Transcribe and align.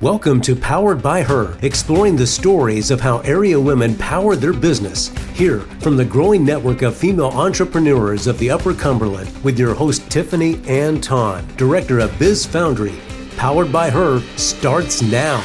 Welcome 0.00 0.40
to 0.42 0.54
Powered 0.54 1.02
by 1.02 1.22
Her, 1.22 1.58
exploring 1.62 2.14
the 2.14 2.24
stories 2.24 2.92
of 2.92 3.00
how 3.00 3.18
area 3.22 3.58
women 3.58 3.96
power 3.96 4.36
their 4.36 4.52
business. 4.52 5.08
Here 5.34 5.58
from 5.80 5.96
the 5.96 6.04
growing 6.04 6.44
network 6.44 6.82
of 6.82 6.96
female 6.96 7.30
entrepreneurs 7.30 8.28
of 8.28 8.38
the 8.38 8.48
Upper 8.48 8.74
Cumberland 8.74 9.28
with 9.42 9.58
your 9.58 9.74
host 9.74 10.08
Tiffany 10.08 10.62
Anton, 10.68 11.44
director 11.56 11.98
of 11.98 12.16
Biz 12.16 12.46
Foundry. 12.46 12.94
Powered 13.36 13.72
by 13.72 13.90
Her 13.90 14.20
starts 14.36 15.02
now. 15.02 15.40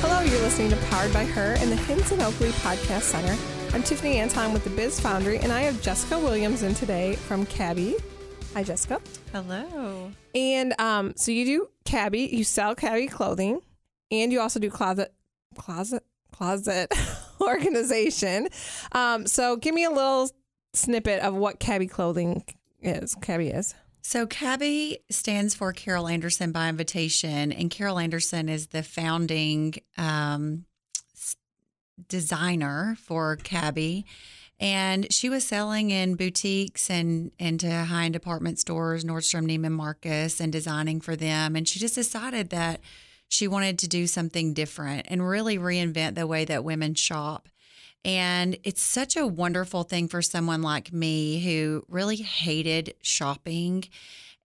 Hello, 0.00 0.22
you're 0.22 0.40
listening 0.40 0.70
to 0.70 0.76
Powered 0.88 1.12
by 1.12 1.24
Her 1.24 1.52
in 1.62 1.70
the 1.70 1.76
Hinton 1.76 2.22
Oakley 2.22 2.50
Podcast 2.50 3.02
Center. 3.02 3.36
I'm 3.72 3.84
Tiffany 3.84 4.16
Anton 4.16 4.52
with 4.52 4.64
the 4.64 4.70
Biz 4.70 4.98
Foundry, 4.98 5.38
and 5.38 5.52
I 5.52 5.60
have 5.60 5.80
Jessica 5.80 6.18
Williams 6.18 6.64
in 6.64 6.74
today 6.74 7.14
from 7.14 7.46
CAbi. 7.46 7.94
Hi, 8.54 8.64
Jessica. 8.64 9.00
Hello. 9.32 10.10
And 10.34 10.74
um, 10.80 11.12
so 11.16 11.30
you 11.30 11.44
do 11.44 11.68
CAbi, 11.84 12.32
you 12.32 12.42
sell 12.42 12.74
CAbi 12.74 13.08
clothing, 13.08 13.60
and 14.10 14.32
you 14.32 14.40
also 14.40 14.58
do 14.58 14.70
closet, 14.70 15.14
closet, 15.56 16.02
closet 16.32 16.92
organization. 17.40 18.48
Um, 18.90 19.28
so 19.28 19.56
give 19.56 19.72
me 19.72 19.84
a 19.84 19.90
little 19.90 20.30
snippet 20.72 21.20
of 21.20 21.34
what 21.34 21.60
CAbi 21.60 21.88
clothing 21.88 22.44
is. 22.82 23.14
CAbi 23.16 23.56
is. 23.56 23.74
So, 24.02 24.26
CAbi 24.26 24.96
stands 25.10 25.54
for 25.54 25.72
Carol 25.72 26.08
Anderson 26.08 26.52
by 26.52 26.68
invitation, 26.68 27.52
and 27.52 27.70
Carol 27.70 27.98
Anderson 27.98 28.48
is 28.48 28.68
the 28.68 28.82
founding 28.82 29.74
um, 29.98 30.64
designer 32.08 32.96
for 32.98 33.36
CAbi. 33.36 34.04
And 34.60 35.10
she 35.10 35.30
was 35.30 35.42
selling 35.42 35.90
in 35.90 36.16
boutiques 36.16 36.90
and 36.90 37.32
into 37.38 37.70
high 37.70 38.04
end 38.04 38.12
department 38.12 38.58
stores, 38.58 39.04
Nordstrom, 39.04 39.46
Neiman 39.46 39.72
Marcus, 39.72 40.38
and 40.38 40.52
designing 40.52 41.00
for 41.00 41.16
them. 41.16 41.56
And 41.56 41.66
she 41.66 41.78
just 41.78 41.94
decided 41.94 42.50
that 42.50 42.80
she 43.28 43.48
wanted 43.48 43.78
to 43.78 43.88
do 43.88 44.06
something 44.06 44.52
different 44.52 45.06
and 45.08 45.26
really 45.26 45.56
reinvent 45.56 46.14
the 46.14 46.26
way 46.26 46.44
that 46.44 46.62
women 46.62 46.94
shop. 46.94 47.48
And 48.04 48.58
it's 48.62 48.82
such 48.82 49.16
a 49.16 49.26
wonderful 49.26 49.82
thing 49.82 50.08
for 50.08 50.20
someone 50.20 50.62
like 50.62 50.92
me 50.92 51.40
who 51.42 51.84
really 51.88 52.16
hated 52.16 52.94
shopping 53.00 53.84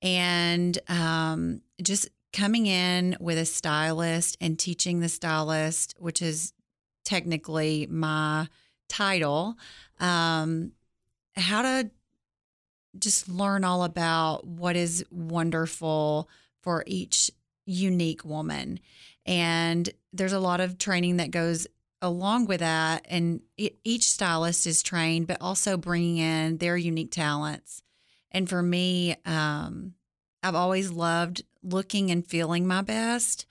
and 0.01 0.77
um, 0.87 1.61
just 1.81 2.09
coming 2.31 2.67
in 2.67 3.17
with 3.19 3.37
a 3.37 3.45
stylist 3.45 4.37
and 4.39 4.59
teaching 4.59 4.99
the 4.99 5.09
stylist, 5.09 5.95
which 5.97 6.21
is 6.21 6.53
technically 7.05 7.87
my 7.89 8.47
title, 8.87 9.55
um, 9.99 10.71
how 11.35 11.61
to 11.61 11.89
just 12.97 13.27
learn 13.27 13.63
all 13.63 13.83
about 13.83 14.45
what 14.45 14.75
is 14.75 15.05
wonderful 15.11 16.29
for 16.61 16.83
each 16.87 17.31
unique 17.65 18.23
woman. 18.23 18.79
And 19.25 19.89
there's 20.13 20.33
a 20.33 20.39
lot 20.39 20.61
of 20.61 20.77
training 20.77 21.17
that 21.17 21.31
goes 21.31 21.67
along 22.01 22.45
with 22.45 22.59
that. 22.59 23.05
And 23.09 23.41
each 23.57 24.09
stylist 24.09 24.67
is 24.67 24.83
trained, 24.83 25.27
but 25.27 25.41
also 25.41 25.77
bringing 25.77 26.17
in 26.17 26.57
their 26.57 26.77
unique 26.77 27.11
talents. 27.11 27.81
And 28.31 28.49
for 28.49 28.61
me, 28.61 29.15
um, 29.25 29.93
I've 30.43 30.55
always 30.55 30.91
loved 30.91 31.43
looking 31.63 32.11
and 32.11 32.25
feeling 32.25 32.67
my 32.67 32.81
best, 32.81 33.47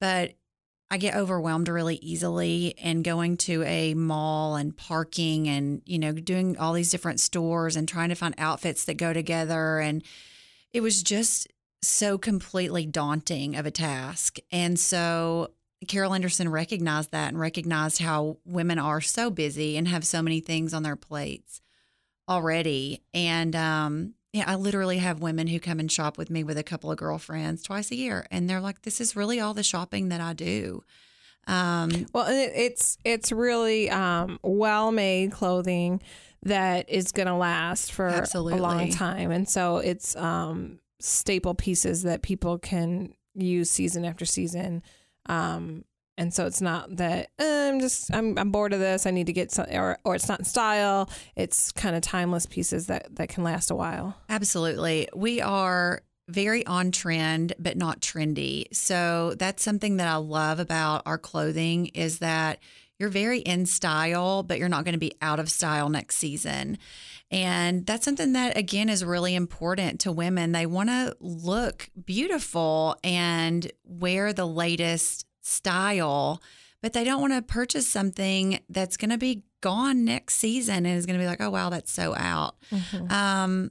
but 0.00 0.34
I 0.90 0.96
get 0.96 1.14
overwhelmed 1.14 1.68
really 1.68 1.96
easily 1.96 2.74
and 2.82 3.04
going 3.04 3.36
to 3.38 3.62
a 3.64 3.92
mall 3.94 4.56
and 4.56 4.76
parking 4.76 5.46
and, 5.46 5.82
you 5.84 5.98
know, 5.98 6.12
doing 6.12 6.56
all 6.56 6.72
these 6.72 6.90
different 6.90 7.20
stores 7.20 7.76
and 7.76 7.86
trying 7.86 8.08
to 8.08 8.14
find 8.14 8.34
outfits 8.38 8.86
that 8.86 8.94
go 8.94 9.12
together. 9.12 9.80
And 9.80 10.02
it 10.72 10.80
was 10.80 11.02
just 11.02 11.48
so 11.82 12.16
completely 12.16 12.86
daunting 12.86 13.54
of 13.54 13.66
a 13.66 13.70
task. 13.70 14.38
And 14.50 14.78
so 14.78 15.50
Carol 15.86 16.14
Anderson 16.14 16.48
recognized 16.48 17.12
that 17.12 17.28
and 17.28 17.38
recognized 17.38 18.00
how 18.00 18.38
women 18.44 18.78
are 18.78 19.00
so 19.00 19.30
busy 19.30 19.76
and 19.76 19.86
have 19.88 20.06
so 20.06 20.22
many 20.22 20.40
things 20.40 20.72
on 20.72 20.82
their 20.82 20.96
plates 20.96 21.60
already. 22.28 23.02
And 23.14 23.54
um, 23.54 24.14
yeah, 24.38 24.44
I 24.46 24.54
literally 24.54 24.98
have 24.98 25.20
women 25.20 25.48
who 25.48 25.58
come 25.58 25.80
and 25.80 25.90
shop 25.90 26.16
with 26.16 26.30
me 26.30 26.44
with 26.44 26.56
a 26.56 26.62
couple 26.62 26.92
of 26.92 26.98
girlfriends 26.98 27.62
twice 27.62 27.90
a 27.90 27.96
year, 27.96 28.26
and 28.30 28.48
they're 28.48 28.60
like, 28.60 28.82
"This 28.82 29.00
is 29.00 29.16
really 29.16 29.40
all 29.40 29.52
the 29.52 29.64
shopping 29.64 30.08
that 30.10 30.20
I 30.20 30.32
do." 30.32 30.84
Um, 31.48 32.06
well, 32.12 32.26
it's 32.28 32.98
it's 33.04 33.32
really 33.32 33.90
um, 33.90 34.38
well 34.42 34.92
made 34.92 35.32
clothing 35.32 36.00
that 36.44 36.88
is 36.88 37.10
going 37.10 37.26
to 37.26 37.34
last 37.34 37.90
for 37.90 38.06
absolutely. 38.06 38.60
a 38.60 38.62
long 38.62 38.90
time, 38.90 39.32
and 39.32 39.48
so 39.48 39.78
it's 39.78 40.14
um, 40.14 40.78
staple 41.00 41.54
pieces 41.54 42.04
that 42.04 42.22
people 42.22 42.58
can 42.58 43.14
use 43.34 43.70
season 43.70 44.04
after 44.04 44.24
season. 44.24 44.82
Um, 45.26 45.84
and 46.18 46.34
so 46.34 46.44
it's 46.44 46.60
not 46.60 46.96
that 46.96 47.30
eh, 47.38 47.68
I'm 47.68 47.80
just 47.80 48.12
I'm, 48.12 48.36
I'm 48.36 48.50
bored 48.50 48.74
of 48.74 48.80
this. 48.80 49.06
I 49.06 49.10
need 49.10 49.28
to 49.28 49.32
get 49.32 49.52
some, 49.52 49.66
or 49.72 49.98
or 50.04 50.16
it's 50.16 50.28
not 50.28 50.40
in 50.40 50.44
style. 50.44 51.08
It's 51.36 51.72
kind 51.72 51.96
of 51.96 52.02
timeless 52.02 52.44
pieces 52.44 52.88
that 52.88 53.14
that 53.16 53.30
can 53.30 53.44
last 53.44 53.70
a 53.70 53.74
while. 53.74 54.16
Absolutely, 54.28 55.08
we 55.14 55.40
are 55.40 56.02
very 56.28 56.66
on 56.66 56.92
trend 56.92 57.54
but 57.58 57.76
not 57.76 58.00
trendy. 58.00 58.66
So 58.74 59.34
that's 59.38 59.62
something 59.62 59.96
that 59.96 60.08
I 60.08 60.16
love 60.16 60.58
about 60.58 61.02
our 61.06 61.16
clothing 61.16 61.86
is 61.86 62.18
that 62.18 62.58
you're 62.98 63.08
very 63.08 63.38
in 63.38 63.64
style, 63.64 64.42
but 64.42 64.58
you're 64.58 64.68
not 64.68 64.84
going 64.84 64.94
to 64.94 64.98
be 64.98 65.14
out 65.22 65.38
of 65.38 65.48
style 65.48 65.88
next 65.88 66.16
season. 66.16 66.78
And 67.30 67.86
that's 67.86 68.04
something 68.04 68.32
that, 68.32 68.56
again, 68.56 68.88
is 68.88 69.04
really 69.04 69.34
important 69.34 70.00
to 70.00 70.12
women. 70.12 70.52
They 70.52 70.66
want 70.66 70.88
to 70.88 71.16
look 71.20 71.90
beautiful 72.04 72.96
and 73.04 73.70
wear 73.84 74.32
the 74.32 74.46
latest 74.46 75.27
style, 75.48 76.42
but 76.82 76.92
they 76.92 77.04
don't 77.04 77.20
want 77.20 77.32
to 77.32 77.42
purchase 77.42 77.88
something 77.88 78.60
that's 78.68 78.96
going 78.96 79.10
to 79.10 79.18
be 79.18 79.44
gone 79.60 80.04
next 80.04 80.36
season 80.36 80.86
and 80.86 80.98
is 80.98 81.06
going 81.06 81.18
to 81.18 81.22
be 81.22 81.26
like, 81.26 81.40
oh, 81.40 81.50
wow, 81.50 81.70
that's 81.70 81.90
so 81.90 82.14
out. 82.14 82.56
Mm-hmm. 82.70 83.12
Um, 83.12 83.70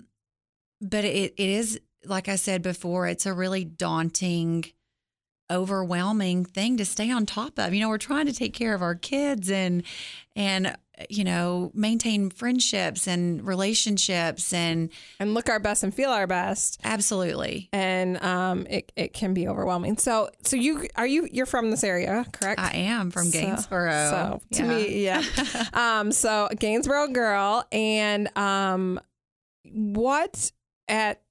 but 0.82 1.06
it, 1.06 1.34
it 1.38 1.50
is, 1.50 1.80
like 2.06 2.28
I 2.28 2.36
said 2.36 2.62
before, 2.62 3.08
it's 3.08 3.26
a 3.26 3.34
really 3.34 3.66
daunting 3.66 4.66
overwhelming 5.50 6.46
thing 6.46 6.78
to 6.78 6.86
stay 6.86 7.12
on 7.12 7.26
top 7.26 7.58
of. 7.58 7.74
You 7.74 7.82
know, 7.82 7.90
we're 7.90 7.98
trying 7.98 8.26
to 8.26 8.34
take 8.34 8.54
care 8.54 8.74
of 8.74 8.82
our 8.82 8.96
kids 8.96 9.50
and 9.50 9.84
and 10.36 10.76
you 11.10 11.24
know, 11.24 11.72
maintain 11.76 12.30
friendships 12.30 13.08
and 13.08 13.46
relationships 13.46 14.52
and 14.52 14.90
and 15.20 15.34
look 15.34 15.48
our 15.48 15.60
best 15.60 15.84
and 15.84 15.94
feel 15.94 16.10
our 16.10 16.26
best. 16.28 16.80
Absolutely. 16.84 17.70
And 17.72 18.22
um 18.24 18.66
it, 18.68 18.92
it 18.96 19.14
can 19.14 19.34
be 19.34 19.48
overwhelming. 19.48 19.98
So 19.98 20.30
so 20.44 20.56
you 20.56 20.88
are 20.96 21.06
you 21.06 21.28
you're 21.32 21.46
from 21.46 21.70
this 21.70 21.84
area, 21.84 22.26
correct? 22.32 22.60
I 22.60 22.72
am 22.72 23.12
from 23.12 23.30
Gainesboro. 23.30 23.92
So, 23.92 24.42
so 24.52 24.58
to 24.58 24.64
yeah. 24.64 24.70
me, 24.70 25.04
yeah. 25.04 25.64
um 25.74 26.12
so 26.12 26.50
Gainesboro 26.58 27.10
girl 27.10 27.66
and 27.72 28.36
um 28.36 29.00
what 29.72 30.52
at 30.88 31.22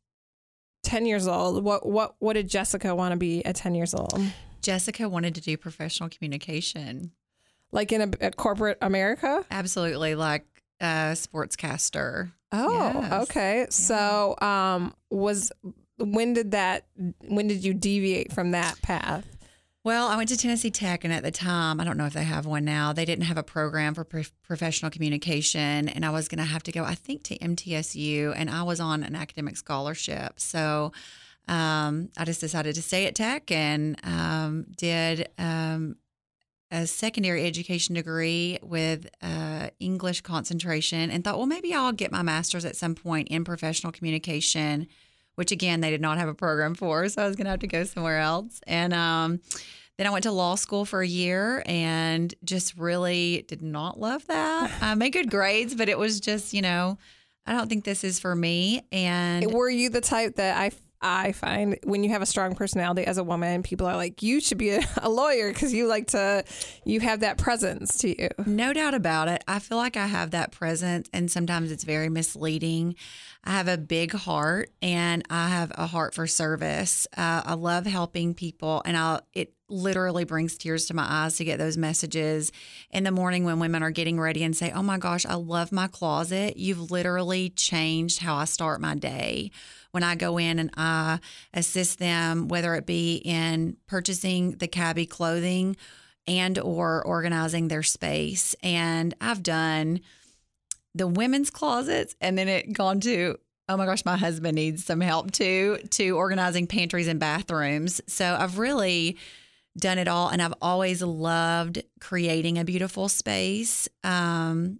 10 0.86 1.04
years 1.04 1.26
old, 1.26 1.64
what 1.64 1.84
what 1.84 2.14
what 2.20 2.34
did 2.34 2.48
Jessica 2.48 2.94
want 2.94 3.10
to 3.10 3.16
be 3.16 3.44
at 3.44 3.56
10 3.56 3.74
years 3.74 3.92
old? 3.92 4.18
Jessica 4.62 5.08
wanted 5.08 5.34
to 5.34 5.40
do 5.40 5.56
professional 5.56 6.08
communication. 6.08 7.12
Like 7.72 7.92
in 7.92 8.00
a, 8.00 8.26
a 8.26 8.30
corporate 8.30 8.78
America? 8.80 9.44
Absolutely, 9.50 10.14
like 10.14 10.46
a 10.80 11.12
sportscaster. 11.14 12.32
Oh, 12.52 12.72
yes. 12.72 13.28
okay. 13.28 13.58
Yeah. 13.58 13.66
So, 13.70 14.36
um, 14.40 14.94
was 15.10 15.50
when 15.98 16.34
did 16.34 16.52
that? 16.52 16.86
When 17.26 17.48
did 17.48 17.64
you 17.64 17.74
deviate 17.74 18.32
from 18.32 18.52
that 18.52 18.80
path? 18.80 19.26
Well, 19.86 20.08
I 20.08 20.16
went 20.16 20.30
to 20.30 20.36
Tennessee 20.36 20.72
Tech, 20.72 21.04
and 21.04 21.12
at 21.12 21.22
the 21.22 21.30
time, 21.30 21.80
I 21.80 21.84
don't 21.84 21.96
know 21.96 22.06
if 22.06 22.12
they 22.12 22.24
have 22.24 22.44
one 22.44 22.64
now. 22.64 22.92
They 22.92 23.04
didn't 23.04 23.26
have 23.26 23.38
a 23.38 23.44
program 23.44 23.94
for 23.94 24.02
pro- 24.02 24.24
professional 24.42 24.90
communication, 24.90 25.88
and 25.88 26.04
I 26.04 26.10
was 26.10 26.26
going 26.26 26.40
to 26.40 26.44
have 26.44 26.64
to 26.64 26.72
go, 26.72 26.82
I 26.82 26.96
think, 26.96 27.22
to 27.22 27.38
MTSU, 27.38 28.32
and 28.34 28.50
I 28.50 28.64
was 28.64 28.80
on 28.80 29.04
an 29.04 29.14
academic 29.14 29.56
scholarship. 29.56 30.40
So 30.40 30.90
um, 31.46 32.08
I 32.18 32.24
just 32.24 32.40
decided 32.40 32.74
to 32.74 32.82
stay 32.82 33.06
at 33.06 33.14
Tech 33.14 33.52
and 33.52 33.96
um, 34.02 34.66
did 34.76 35.28
um, 35.38 35.98
a 36.72 36.84
secondary 36.88 37.46
education 37.46 37.94
degree 37.94 38.58
with 38.64 39.06
uh, 39.22 39.68
English 39.78 40.22
concentration, 40.22 41.12
and 41.12 41.22
thought, 41.22 41.38
well, 41.38 41.46
maybe 41.46 41.72
I'll 41.72 41.92
get 41.92 42.10
my 42.10 42.22
master's 42.22 42.64
at 42.64 42.74
some 42.74 42.96
point 42.96 43.28
in 43.28 43.44
professional 43.44 43.92
communication 43.92 44.88
which 45.36 45.52
again 45.52 45.80
they 45.80 45.90
did 45.90 46.00
not 46.00 46.18
have 46.18 46.28
a 46.28 46.34
program 46.34 46.74
for, 46.74 47.08
so 47.08 47.22
I 47.22 47.26
was 47.26 47.36
going 47.36 47.44
to 47.46 47.50
have 47.50 47.60
to 47.60 47.66
go 47.66 47.84
somewhere 47.84 48.18
else. 48.18 48.60
And 48.66 48.92
um, 48.92 49.40
then 49.96 50.06
I 50.06 50.10
went 50.10 50.24
to 50.24 50.32
law 50.32 50.56
school 50.56 50.84
for 50.84 51.00
a 51.00 51.06
year 51.06 51.62
and 51.64 52.34
just 52.44 52.76
really 52.76 53.44
did 53.48 53.62
not 53.62 53.98
love 53.98 54.26
that. 54.26 54.70
I 54.82 54.94
made 54.94 55.10
good 55.10 55.30
grades, 55.30 55.74
but 55.74 55.88
it 55.88 55.98
was 55.98 56.20
just 56.20 56.52
you 56.52 56.62
know. 56.62 56.98
I 57.48 57.52
don't 57.52 57.68
think 57.68 57.84
this 57.84 58.02
is 58.02 58.18
for 58.18 58.34
me. 58.34 58.82
And 58.90 59.52
were 59.52 59.70
you 59.70 59.88
the 59.88 60.00
type 60.00 60.34
that 60.34 60.58
I 60.58 60.72
I 61.00 61.32
find 61.32 61.78
when 61.84 62.02
you 62.02 62.10
have 62.10 62.22
a 62.22 62.26
strong 62.26 62.54
personality 62.54 63.04
as 63.04 63.18
a 63.18 63.24
woman, 63.24 63.62
people 63.62 63.86
are 63.86 63.96
like, 63.96 64.22
you 64.22 64.40
should 64.40 64.58
be 64.58 64.70
a, 64.70 64.80
a 65.02 65.10
lawyer 65.10 65.52
because 65.52 65.72
you 65.72 65.86
like 65.86 66.08
to, 66.08 66.44
you 66.84 67.00
have 67.00 67.20
that 67.20 67.38
presence 67.38 67.98
to 67.98 68.20
you. 68.20 68.28
No 68.46 68.72
doubt 68.72 68.94
about 68.94 69.28
it. 69.28 69.44
I 69.46 69.58
feel 69.58 69.78
like 69.78 69.96
I 69.96 70.06
have 70.06 70.30
that 70.30 70.52
presence, 70.52 71.08
and 71.12 71.30
sometimes 71.30 71.70
it's 71.70 71.84
very 71.84 72.08
misleading. 72.08 72.96
I 73.46 73.52
have 73.52 73.68
a 73.68 73.78
big 73.78 74.12
heart, 74.12 74.70
and 74.82 75.22
I 75.30 75.48
have 75.48 75.70
a 75.76 75.86
heart 75.86 76.14
for 76.14 76.26
service. 76.26 77.06
Uh, 77.16 77.42
I 77.46 77.54
love 77.54 77.86
helping 77.86 78.34
people, 78.34 78.82
and 78.84 78.96
I 78.96 79.20
it 79.32 79.52
literally 79.68 80.24
brings 80.24 80.56
tears 80.56 80.86
to 80.86 80.94
my 80.94 81.06
eyes 81.08 81.36
to 81.36 81.44
get 81.44 81.58
those 81.58 81.76
messages 81.76 82.52
in 82.90 83.04
the 83.04 83.10
morning 83.10 83.44
when 83.44 83.58
women 83.58 83.82
are 83.82 83.90
getting 83.90 84.18
ready 84.18 84.42
and 84.44 84.56
say, 84.56 84.70
Oh 84.72 84.82
my 84.82 84.98
gosh, 84.98 85.26
I 85.26 85.34
love 85.34 85.72
my 85.72 85.88
closet. 85.88 86.56
You've 86.56 86.90
literally 86.90 87.50
changed 87.50 88.20
how 88.20 88.36
I 88.36 88.44
start 88.44 88.80
my 88.80 88.94
day. 88.94 89.50
When 89.90 90.02
I 90.02 90.14
go 90.14 90.38
in 90.38 90.58
and 90.58 90.70
I 90.76 91.20
assist 91.54 91.98
them, 91.98 92.48
whether 92.48 92.74
it 92.74 92.86
be 92.86 93.16
in 93.24 93.76
purchasing 93.86 94.52
the 94.52 94.68
CAbi 94.68 95.08
clothing 95.08 95.76
and 96.26 96.58
or 96.58 97.04
organizing 97.04 97.68
their 97.68 97.82
space. 97.82 98.54
And 98.62 99.14
I've 99.20 99.42
done 99.42 100.00
the 100.96 101.06
women's 101.06 101.50
closets 101.50 102.14
and 102.20 102.36
then 102.36 102.48
it 102.48 102.72
gone 102.72 103.00
to 103.00 103.38
oh 103.68 103.76
my 103.76 103.84
gosh, 103.84 104.04
my 104.04 104.16
husband 104.16 104.54
needs 104.54 104.84
some 104.84 105.00
help 105.00 105.32
too, 105.32 105.78
to 105.90 106.10
organizing 106.10 106.66
pantries 106.66 107.08
and 107.08 107.18
bathrooms. 107.18 108.00
So 108.06 108.36
I've 108.38 108.58
really 108.58 109.16
done 109.76 109.98
it 109.98 110.08
all 110.08 110.28
and 110.28 110.40
I've 110.40 110.54
always 110.62 111.02
loved 111.02 111.82
creating 112.00 112.58
a 112.58 112.64
beautiful 112.64 113.08
space. 113.08 113.88
Um, 114.04 114.78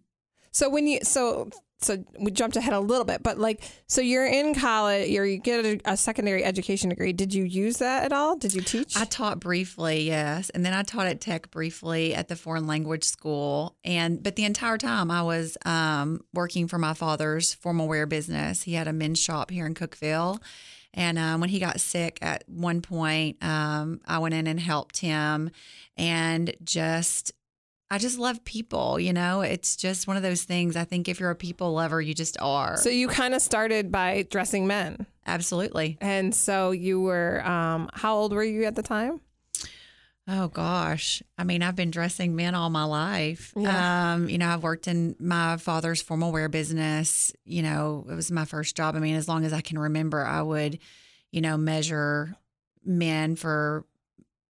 so 0.53 0.71
when 0.71 0.87
you 0.87 1.01
so 1.03 1.51
so 1.79 2.03
we 2.19 2.31
jumped 2.31 2.57
ahead 2.57 2.73
a 2.73 2.81
little 2.81 3.05
bit, 3.05 3.23
but 3.23 3.39
like, 3.39 3.63
so 3.87 4.01
you're 4.01 4.27
in 4.27 4.55
college, 4.55 5.09
you're, 5.09 5.27
you 5.27 5.37
get 5.37 5.65
a, 5.65 5.81
a, 5.85 5.97
secondary 5.97 6.43
education 6.43 6.89
degree. 6.89 7.13
Did 7.13 7.35
you 7.35 7.45
use 7.45 7.79
that 7.79 8.05
at 8.05 8.13
all? 8.13 8.37
Did 8.37 8.55
you 8.55 8.63
teach? 8.63 8.97
I 8.97 9.05
taught 9.05 9.41
briefly, 9.41 10.03
yes, 10.05 10.49
and 10.51 10.65
then 10.65 10.73
I 10.73 10.83
taught 10.83 11.07
at 11.07 11.21
Tech 11.21 11.51
briefly 11.51 12.15
at 12.15 12.29
the 12.29 12.37
foreign 12.37 12.67
language 12.67 13.05
school. 13.05 13.77
And 13.85 14.23
but 14.23 14.37
the 14.37 14.45
entire 14.45 14.79
time 14.79 15.11
I 15.11 15.23
was 15.23 15.59
um, 15.67 16.21
working 16.33 16.67
for 16.67 16.79
my 16.79 16.95
father's 16.95 17.53
formal 17.53 17.89
wear 17.89 18.07
business. 18.07 18.63
He 18.63 18.75
had 18.75 18.89
a 18.89 18.93
men's 18.93 19.21
shop 19.21 19.51
here 19.51 19.67
in 19.67 19.75
Cookeville. 19.75 20.41
And 20.95 21.19
um, 21.19 21.41
when 21.41 21.51
he 21.51 21.59
got 21.59 21.79
sick 21.79 22.19
at 22.23 22.45
one 22.49 22.81
point, 22.81 23.37
um, 23.45 24.01
I 24.07 24.19
went 24.19 24.35
in 24.35 24.47
and 24.47 24.59
helped 24.59 24.99
him 24.99 25.51
and 25.99 26.55
just 26.65 27.33
I 27.91 27.99
just 27.99 28.19
love 28.19 28.45
people, 28.45 28.99
you 28.99 29.13
know? 29.13 29.43
It's 29.43 29.77
just 29.77 30.09
one 30.09 30.17
of 30.17 30.23
those 30.23 30.43
things. 30.43 30.77
I 30.77 30.85
think 30.85 31.09
if 31.09 31.21
you're 31.21 31.31
a 31.31 31.37
people 31.37 31.73
lover, 31.73 32.01
you 32.01 32.15
just 32.15 32.37
are. 32.41 32.77
So 32.77 32.89
you 32.89 33.07
kind 33.07 33.35
of 33.35 33.41
started 33.41 33.93
by 33.93 34.27
dressing 34.29 34.67
men. 34.67 35.07
Absolutely. 35.27 35.97
And 36.01 36.35
so 36.35 36.73
you 36.73 37.01
were, 37.01 37.47
um, 37.47 37.89
how 37.93 38.17
old 38.17 38.33
were 38.33 38.43
you 38.43 38.65
at 38.65 38.75
the 38.75 38.83
time? 38.83 39.21
Oh 40.29 40.49
gosh. 40.49 41.23
I 41.39 41.45
mean, 41.45 41.63
I've 41.63 41.77
been 41.77 41.93
dressing 41.93 42.35
men 42.35 42.57
all 42.57 42.71
my 42.71 42.83
life. 42.83 43.53
Yeah. 43.57 44.15
Um, 44.15 44.29
you 44.29 44.39
know, 44.39 44.49
I've 44.49 44.65
worked 44.65 44.89
in 44.89 45.15
my 45.21 45.57
father's 45.57 46.03
formal 46.03 46.33
wear 46.33 46.49
business. 46.49 47.33
You 47.45 47.63
know, 47.63 48.05
it 48.11 48.15
was 48.15 48.33
my 48.33 48.45
first 48.45 48.77
job. 48.77 48.97
I 48.97 48.99
mean, 48.99 49.15
as 49.15 49.29
long 49.29 49.45
as 49.45 49.53
I 49.53 49.61
can 49.61 49.79
remember, 49.79 50.25
I 50.25 50.43
would, 50.43 50.81
you 51.31 51.41
know, 51.41 51.57
measure 51.57 52.35
men 52.85 53.37
for 53.37 53.85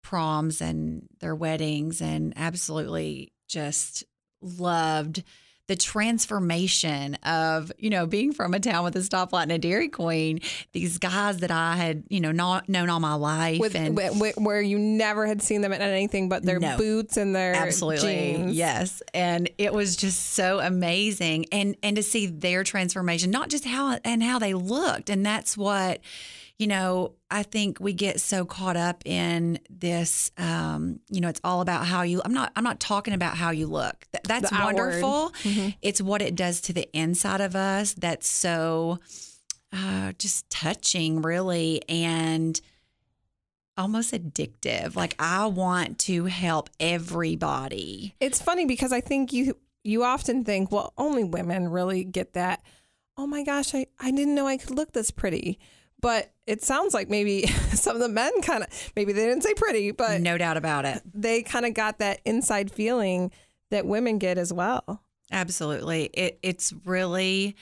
proms 0.07 0.61
and 0.61 1.09
their 1.19 1.35
weddings 1.35 2.01
and 2.01 2.33
absolutely 2.37 3.33
just 3.49 4.05
loved 4.41 5.25
the 5.67 5.75
transformation 5.75 7.17
of 7.25 7.73
you 7.77 7.91
know 7.91 8.07
being 8.07 8.33
from 8.33 8.55
a 8.55 8.61
town 8.61 8.85
with 8.85 8.95
a 8.95 9.01
stoplight 9.01 9.43
and 9.43 9.53
a 9.53 9.59
Dairy 9.59 9.89
Queen. 9.89 10.39
These 10.71 10.99
guys 10.99 11.39
that 11.39 11.51
I 11.51 11.75
had 11.75 12.05
you 12.09 12.21
know 12.21 12.31
not 12.31 12.69
known 12.69 12.89
all 12.89 13.01
my 13.01 13.15
life, 13.15 13.59
with, 13.59 13.75
and 13.75 13.99
where 14.37 14.63
you 14.63 14.79
never 14.79 15.27
had 15.27 15.43
seen 15.43 15.61
them 15.61 15.73
in 15.73 15.83
anything 15.83 16.29
but 16.29 16.45
their 16.45 16.61
no, 16.61 16.77
boots 16.77 17.17
and 17.17 17.35
their 17.35 17.55
absolutely 17.55 18.35
jeans. 18.37 18.53
yes, 18.55 19.03
and 19.13 19.51
it 19.59 19.73
was 19.73 19.97
just 19.97 20.35
so 20.35 20.61
amazing, 20.61 21.47
and 21.51 21.77
and 21.83 21.97
to 21.97 22.03
see 22.05 22.27
their 22.27 22.63
transformation, 22.63 23.33
not 23.33 23.49
just 23.49 23.65
how 23.65 23.99
and 24.05 24.23
how 24.23 24.39
they 24.39 24.55
looked, 24.55 25.11
and 25.11 25.27
that's 25.27 25.57
what 25.57 25.99
you 26.59 26.67
know, 26.67 27.13
I 27.31 27.43
think 27.43 27.79
we 27.81 27.93
get 27.93 28.21
so 28.21 28.45
caught 28.45 28.77
up 28.77 29.03
in 29.05 29.59
this. 29.69 30.31
Um, 30.39 31.01
you 31.11 31.21
know, 31.21 31.29
it's 31.29 31.41
all 31.45 31.61
about 31.61 31.87
how 31.87 32.03
you. 32.03 32.23
I'm 32.25 32.33
not. 32.33 32.53
I'm 32.57 32.65
not 32.65 32.81
talking 32.81 33.15
about 33.15 33.37
how 33.37 33.51
you 33.51 33.67
look. 33.67 34.07
Th- 34.13 34.23
that's 34.25 34.51
the 34.51 34.57
wonderful. 34.57 35.33
Mm-hmm. 35.43 35.71
It's 35.83 36.01
what 36.01 36.23
it 36.23 36.35
does 36.35 36.61
to 36.63 36.73
the 36.73 36.89
inside 36.97 37.41
of 37.41 37.55
us. 37.55 37.95
That's 37.95 38.29
so 38.29 39.01
uh, 39.73 40.13
just 40.19 40.49
touching, 40.49 41.21
really, 41.21 41.83
and 41.89 42.59
almost 43.77 44.15
addictive. 44.15 44.97
Like 44.97 45.15
I 45.19 45.47
want 45.47 45.99
to 46.01 46.25
help 46.25 46.71
everybody. 46.81 48.15
It's 48.21 48.41
funny 48.41 48.65
because 48.65 48.93
I 48.93 49.01
think 49.01 49.33
you 49.33 49.57
you 49.85 50.05
often 50.05 50.45
think, 50.45 50.73
well, 50.73 50.93
only 50.97 51.23
women 51.23 51.69
really 51.69 52.03
get 52.05 52.33
that. 52.35 52.63
Oh 53.19 53.27
my 53.27 53.43
gosh, 53.43 53.75
I, 53.75 53.87
I 53.99 54.11
didn't 54.11 54.35
know 54.35 54.47
I 54.47 54.57
could 54.57 54.71
look 54.71 54.93
this 54.93 55.11
pretty. 55.11 55.59
But 56.07 56.31
it 56.47 56.63
sounds 56.63 56.95
like 56.95 57.11
maybe 57.11 57.47
some 57.75 57.97
of 57.97 58.01
the 58.01 58.09
men 58.09 58.31
kind 58.41 58.63
of, 58.63 58.93
maybe 58.95 59.13
they 59.13 59.27
didn't 59.27 59.43
say 59.43 59.55
pretty, 59.55 59.91
but 59.91 60.21
no 60.21 60.39
doubt 60.39 60.57
about 60.57 60.85
it. 60.85 61.03
They 61.13 61.43
kind 61.43 61.67
of 61.67 61.75
got 61.75 61.99
that 61.99 62.21
inside 62.25 62.71
feeling 62.71 63.33
that 63.73 63.87
women 63.87 64.19
get 64.19 64.39
as 64.39 64.53
well. 64.53 65.03
Absolutely. 65.33 66.05
It, 66.15 66.39
it's 66.45 66.73
really 66.85 67.57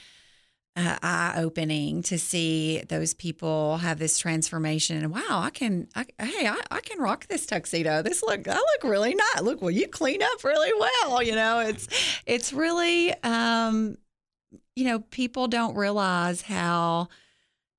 uh, 0.75 0.95
eye 1.01 1.33
opening 1.37 2.03
to 2.03 2.19
see 2.19 2.83
those 2.87 3.15
people 3.15 3.77
have 3.77 3.97
this 3.97 4.19
transformation. 4.19 4.97
And 4.97 5.11
wow, 5.11 5.41
I 5.41 5.49
can, 5.49 5.87
I, 5.95 6.05
hey, 6.19 6.45
I, 6.45 6.59
I 6.69 6.81
can 6.81 6.99
rock 6.99 7.25
this 7.25 7.47
tuxedo. 7.47 8.03
This 8.03 8.21
look, 8.21 8.47
I 8.47 8.53
look 8.53 8.83
really 8.83 9.15
nice. 9.15 9.41
Look, 9.41 9.63
well, 9.63 9.71
you 9.71 9.87
clean 9.87 10.21
up 10.21 10.43
really 10.43 10.71
well. 10.79 11.23
You 11.23 11.33
know, 11.33 11.61
it's, 11.61 11.87
it's 12.27 12.53
really, 12.53 13.11
um, 13.23 13.97
you 14.75 14.85
know, 14.85 14.99
people 14.99 15.47
don't 15.47 15.75
realize 15.75 16.43
how 16.43 17.07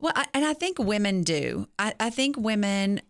well, 0.00 0.12
I, 0.14 0.26
and 0.34 0.44
I 0.44 0.52
think 0.52 0.78
women 0.78 1.22
do. 1.22 1.68
I, 1.78 1.94
I 1.98 2.10
think 2.10 2.36
women 2.36 3.00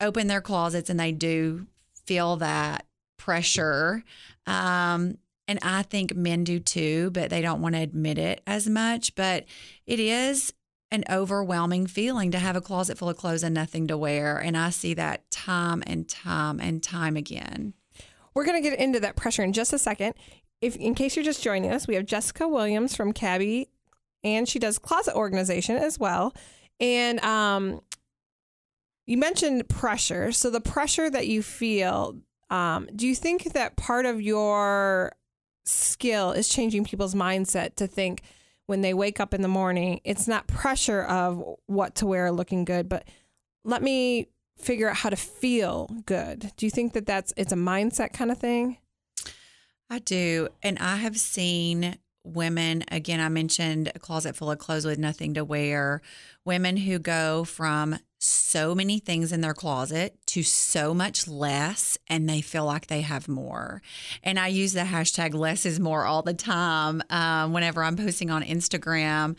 open 0.00 0.26
their 0.26 0.40
closets 0.40 0.90
and 0.90 1.00
they 1.00 1.12
do 1.12 1.66
feel 2.04 2.36
that 2.36 2.86
pressure. 3.18 4.04
Um, 4.46 5.18
and 5.48 5.58
I 5.62 5.82
think 5.82 6.14
men 6.14 6.44
do 6.44 6.58
too, 6.58 7.10
but 7.12 7.30
they 7.30 7.40
don't 7.40 7.62
want 7.62 7.74
to 7.74 7.80
admit 7.80 8.18
it 8.18 8.42
as 8.46 8.68
much. 8.68 9.14
But 9.14 9.44
it 9.86 10.00
is 10.00 10.52
an 10.90 11.04
overwhelming 11.10 11.86
feeling 11.86 12.30
to 12.30 12.38
have 12.38 12.56
a 12.56 12.60
closet 12.60 12.98
full 12.98 13.08
of 13.08 13.16
clothes 13.16 13.42
and 13.42 13.54
nothing 13.54 13.88
to 13.88 13.96
wear. 13.96 14.38
And 14.38 14.56
I 14.56 14.70
see 14.70 14.94
that 14.94 15.28
time 15.30 15.82
and 15.86 16.08
time 16.08 16.60
and 16.60 16.82
time 16.82 17.16
again. 17.16 17.74
We're 18.34 18.44
going 18.44 18.62
to 18.62 18.68
get 18.68 18.78
into 18.78 19.00
that 19.00 19.16
pressure 19.16 19.42
in 19.42 19.52
just 19.52 19.72
a 19.72 19.78
second. 19.78 20.14
If, 20.60 20.76
in 20.76 20.94
case 20.94 21.16
you're 21.16 21.24
just 21.24 21.42
joining 21.42 21.72
us, 21.72 21.86
we 21.86 21.96
have 21.96 22.06
Jessica 22.06 22.46
Williams 22.46 22.94
from 22.94 23.12
CAbi 23.12 23.68
and 24.24 24.48
she 24.48 24.58
does 24.58 24.78
closet 24.78 25.14
organization 25.14 25.76
as 25.76 25.98
well. 25.98 26.34
And 26.80 27.20
um, 27.20 27.80
you 29.06 29.16
mentioned 29.16 29.68
pressure. 29.68 30.32
So 30.32 30.50
the 30.50 30.60
pressure 30.60 31.08
that 31.08 31.26
you 31.26 31.42
feel, 31.42 32.16
um, 32.50 32.88
do 32.94 33.06
you 33.06 33.14
think 33.14 33.52
that 33.52 33.76
part 33.76 34.06
of 34.06 34.20
your 34.20 35.12
skill 35.64 36.32
is 36.32 36.48
changing 36.48 36.84
people's 36.84 37.14
mindset 37.14 37.76
to 37.76 37.86
think 37.86 38.22
when 38.66 38.80
they 38.80 38.94
wake 38.94 39.20
up 39.20 39.32
in 39.32 39.42
the 39.42 39.48
morning, 39.48 40.00
it's 40.04 40.26
not 40.26 40.46
pressure 40.48 41.02
of 41.02 41.42
what 41.66 41.94
to 41.96 42.06
wear, 42.06 42.32
looking 42.32 42.64
good, 42.64 42.88
but 42.88 43.06
let 43.64 43.82
me 43.82 44.28
figure 44.58 44.88
out 44.88 44.96
how 44.96 45.10
to 45.10 45.16
feel 45.16 45.88
good. 46.06 46.52
Do 46.56 46.66
you 46.66 46.70
think 46.70 46.92
that 46.94 47.06
that's 47.06 47.32
it's 47.36 47.52
a 47.52 47.56
mindset 47.56 48.12
kind 48.12 48.30
of 48.30 48.38
thing? 48.38 48.78
I 49.88 50.00
do, 50.00 50.48
and 50.62 50.78
I 50.80 50.96
have 50.96 51.16
seen 51.16 51.98
women, 52.26 52.84
again, 52.88 53.20
I 53.20 53.28
mentioned 53.28 53.92
a 53.94 53.98
closet 53.98 54.36
full 54.36 54.50
of 54.50 54.58
clothes 54.58 54.84
with 54.84 54.98
nothing 54.98 55.34
to 55.34 55.44
wear, 55.44 56.02
women 56.44 56.76
who 56.76 56.98
go 56.98 57.44
from 57.44 57.98
so 58.18 58.74
many 58.74 58.98
things 58.98 59.32
in 59.32 59.40
their 59.40 59.54
closet 59.54 60.16
to 60.26 60.42
so 60.42 60.94
much 60.94 61.28
less 61.28 61.98
and 62.08 62.28
they 62.28 62.40
feel 62.40 62.64
like 62.64 62.86
they 62.86 63.02
have 63.02 63.28
more. 63.28 63.82
And 64.22 64.38
I 64.38 64.48
use 64.48 64.72
the 64.72 64.80
hashtag 64.80 65.34
less 65.34 65.66
is 65.66 65.78
more 65.78 66.04
all 66.04 66.22
the 66.22 66.34
time 66.34 67.02
um, 67.10 67.52
whenever 67.52 67.82
I'm 67.82 67.96
posting 67.96 68.30
on 68.30 68.42
Instagram 68.42 69.36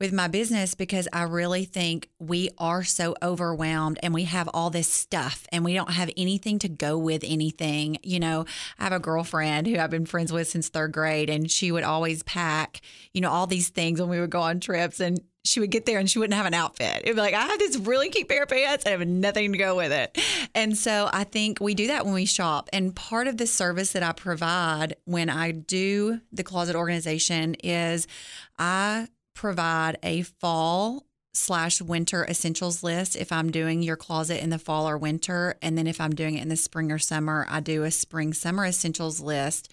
with 0.00 0.12
my 0.12 0.28
business 0.28 0.74
because 0.74 1.08
I 1.12 1.22
really 1.22 1.64
think 1.64 2.10
we 2.18 2.50
are 2.58 2.82
so 2.82 3.14
overwhelmed 3.22 3.98
and 4.02 4.12
we 4.12 4.24
have 4.24 4.48
all 4.52 4.70
this 4.70 4.92
stuff 4.92 5.46
and 5.52 5.64
we 5.64 5.74
don't 5.74 5.92
have 5.92 6.10
anything 6.16 6.58
to 6.60 6.68
go 6.68 6.98
with 6.98 7.22
anything. 7.24 7.98
You 8.02 8.20
know, 8.20 8.44
I 8.78 8.84
have 8.84 8.92
a 8.92 8.98
girlfriend 8.98 9.66
who 9.66 9.78
I've 9.78 9.90
been 9.90 10.06
friends 10.06 10.32
with 10.32 10.48
since 10.48 10.68
third 10.68 10.92
grade 10.92 11.30
and 11.30 11.50
she 11.50 11.70
would 11.70 11.84
always 11.84 12.22
pack, 12.22 12.80
you 13.12 13.20
know, 13.20 13.30
all 13.30 13.46
these 13.46 13.68
things 13.68 14.00
when 14.00 14.10
we 14.10 14.20
would 14.20 14.30
go 14.30 14.40
on 14.40 14.60
trips 14.60 15.00
and 15.00 15.20
she 15.44 15.60
would 15.60 15.70
get 15.70 15.84
there 15.84 15.98
and 15.98 16.10
she 16.10 16.18
wouldn't 16.18 16.36
have 16.36 16.46
an 16.46 16.54
outfit. 16.54 17.02
It'd 17.04 17.16
be 17.16 17.20
like, 17.20 17.34
I 17.34 17.46
have 17.46 17.58
this 17.58 17.76
really 17.76 18.08
cute 18.08 18.28
pair 18.28 18.44
of 18.44 18.48
pants 18.48 18.84
and 18.84 18.94
I 18.94 18.98
have 18.98 19.06
nothing 19.06 19.52
to 19.52 19.58
go 19.58 19.76
with 19.76 19.92
it. 19.92 20.18
And 20.54 20.76
so 20.76 21.10
I 21.12 21.24
think 21.24 21.60
we 21.60 21.74
do 21.74 21.88
that 21.88 22.06
when 22.06 22.14
we 22.14 22.24
shop. 22.24 22.70
And 22.72 22.96
part 22.96 23.26
of 23.26 23.36
the 23.36 23.46
service 23.46 23.92
that 23.92 24.02
I 24.02 24.12
provide 24.12 24.96
when 25.04 25.28
I 25.28 25.50
do 25.50 26.20
the 26.32 26.42
closet 26.42 26.76
organization 26.76 27.54
is 27.62 28.06
I 28.58 29.08
provide 29.34 29.98
a 30.02 30.22
fall 30.22 31.04
slash 31.32 31.82
winter 31.82 32.24
essentials 32.24 32.82
list 32.82 33.16
if 33.16 33.32
I'm 33.32 33.50
doing 33.50 33.82
your 33.82 33.96
closet 33.96 34.42
in 34.42 34.50
the 34.50 34.58
fall 34.58 34.88
or 34.88 34.96
winter. 34.96 35.56
And 35.60 35.76
then 35.76 35.86
if 35.86 36.00
I'm 36.00 36.14
doing 36.14 36.36
it 36.36 36.42
in 36.42 36.48
the 36.48 36.56
spring 36.56 36.92
or 36.92 36.98
summer, 36.98 37.46
I 37.50 37.60
do 37.60 37.82
a 37.82 37.90
spring 37.90 38.32
summer 38.32 38.64
essentials 38.64 39.20
list 39.20 39.72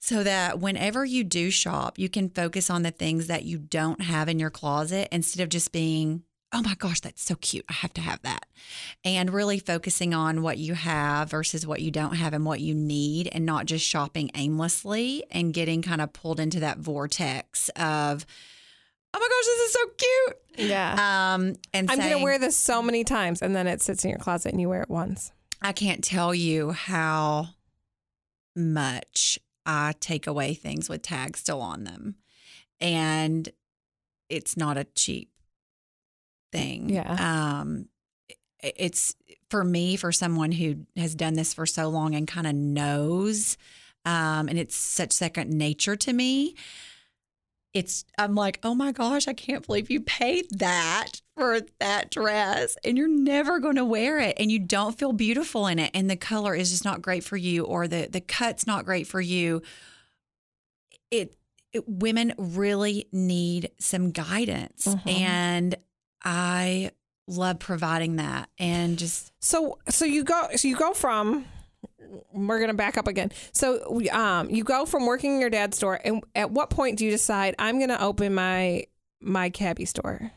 so 0.00 0.22
that 0.22 0.58
whenever 0.58 1.04
you 1.04 1.24
do 1.24 1.50
shop, 1.50 1.98
you 1.98 2.08
can 2.08 2.28
focus 2.28 2.70
on 2.70 2.82
the 2.82 2.90
things 2.90 3.26
that 3.26 3.44
you 3.44 3.58
don't 3.58 4.00
have 4.02 4.28
in 4.28 4.38
your 4.38 4.50
closet 4.50 5.08
instead 5.12 5.42
of 5.42 5.48
just 5.48 5.72
being 5.72 6.22
oh 6.56 6.62
my 6.62 6.74
gosh, 6.76 7.00
that's 7.00 7.24
so 7.24 7.34
cute. 7.34 7.64
I 7.68 7.72
have 7.72 7.92
to 7.94 8.00
have 8.00 8.22
that. 8.22 8.46
And 9.04 9.32
really 9.32 9.58
focusing 9.58 10.14
on 10.14 10.40
what 10.40 10.56
you 10.56 10.74
have 10.74 11.28
versus 11.28 11.66
what 11.66 11.82
you 11.82 11.90
don't 11.90 12.14
have 12.14 12.32
and 12.32 12.46
what 12.46 12.60
you 12.60 12.74
need, 12.74 13.28
and 13.32 13.44
not 13.44 13.66
just 13.66 13.84
shopping 13.84 14.30
aimlessly 14.36 15.24
and 15.32 15.52
getting 15.52 15.82
kind 15.82 16.00
of 16.00 16.12
pulled 16.12 16.38
into 16.38 16.60
that 16.60 16.78
vortex 16.78 17.70
of, 17.70 18.24
oh 19.14 19.18
my 19.18 19.28
gosh, 19.28 19.44
this 19.46 19.60
is 19.60 19.72
so 19.72 19.86
cute. 19.96 20.68
Yeah. 20.70 21.34
Um, 21.34 21.54
and 21.72 21.90
I'm 21.90 21.98
going 21.98 22.18
to 22.18 22.22
wear 22.22 22.38
this 22.38 22.56
so 22.56 22.82
many 22.82 23.04
times. 23.04 23.42
And 23.42 23.54
then 23.54 23.66
it 23.66 23.80
sits 23.80 24.04
in 24.04 24.10
your 24.10 24.18
closet 24.18 24.52
and 24.52 24.60
you 24.60 24.68
wear 24.68 24.82
it 24.82 24.90
once. 24.90 25.32
I 25.62 25.72
can't 25.72 26.02
tell 26.02 26.34
you 26.34 26.72
how 26.72 27.48
much 28.56 29.38
I 29.64 29.94
take 30.00 30.26
away 30.26 30.54
things 30.54 30.88
with 30.88 31.02
tags 31.02 31.40
still 31.40 31.60
on 31.60 31.84
them. 31.84 32.16
And 32.80 33.48
it's 34.28 34.56
not 34.56 34.76
a 34.76 34.84
cheap 34.84 35.30
thing. 36.52 36.90
Yeah. 36.90 37.60
Um, 37.62 37.88
it's 38.60 39.14
for 39.48 39.62
me, 39.62 39.96
for 39.96 40.10
someone 40.10 40.50
who 40.50 40.86
has 40.96 41.14
done 41.14 41.34
this 41.34 41.54
for 41.54 41.66
so 41.66 41.88
long 41.88 42.14
and 42.14 42.26
kind 42.26 42.46
of 42.46 42.54
knows, 42.54 43.56
um, 44.04 44.48
and 44.48 44.58
it's 44.58 44.74
such 44.74 45.12
second 45.12 45.50
nature 45.50 45.96
to 45.96 46.12
me. 46.12 46.54
It's 47.74 48.04
I'm 48.16 48.36
like, 48.36 48.60
oh 48.62 48.74
my 48.74 48.92
gosh, 48.92 49.26
I 49.26 49.32
can't 49.32 49.66
believe 49.66 49.90
you 49.90 50.00
paid 50.00 50.46
that 50.58 51.20
for 51.36 51.60
that 51.80 52.10
dress 52.10 52.76
and 52.84 52.96
you're 52.96 53.08
never 53.08 53.58
going 53.58 53.74
to 53.74 53.84
wear 53.84 54.20
it 54.20 54.36
and 54.38 54.50
you 54.50 54.60
don't 54.60 54.96
feel 54.96 55.12
beautiful 55.12 55.66
in 55.66 55.80
it 55.80 55.90
and 55.92 56.08
the 56.08 56.16
color 56.16 56.54
is 56.54 56.70
just 56.70 56.84
not 56.84 57.02
great 57.02 57.24
for 57.24 57.36
you 57.36 57.64
or 57.64 57.88
the 57.88 58.08
the 58.08 58.20
cut's 58.20 58.66
not 58.66 58.84
great 58.84 59.08
for 59.08 59.20
you. 59.20 59.60
It, 61.10 61.36
it 61.72 61.88
women 61.88 62.32
really 62.38 63.08
need 63.10 63.70
some 63.80 64.12
guidance 64.12 64.86
mm-hmm. 64.86 65.08
and 65.08 65.74
I 66.22 66.92
love 67.26 67.58
providing 67.58 68.16
that 68.16 68.50
and 68.58 68.98
just 68.98 69.32
so 69.40 69.78
so 69.88 70.04
you 70.04 70.22
go 70.22 70.48
so 70.54 70.68
you 70.68 70.76
go 70.76 70.92
from 70.92 71.46
we're 72.32 72.58
going 72.58 72.68
to 72.68 72.74
back 72.74 72.96
up 72.96 73.06
again. 73.06 73.30
So 73.52 74.00
um 74.12 74.50
you 74.50 74.64
go 74.64 74.86
from 74.86 75.06
working 75.06 75.34
in 75.34 75.40
your 75.40 75.50
dad's 75.50 75.76
store 75.76 76.00
and 76.04 76.22
at 76.34 76.50
what 76.50 76.70
point 76.70 76.98
do 76.98 77.04
you 77.04 77.10
decide 77.10 77.54
I'm 77.58 77.78
going 77.78 77.90
to 77.90 78.02
open 78.02 78.34
my 78.34 78.86
my 79.24 79.50
CAbi 79.50 79.86
store? 79.88 80.32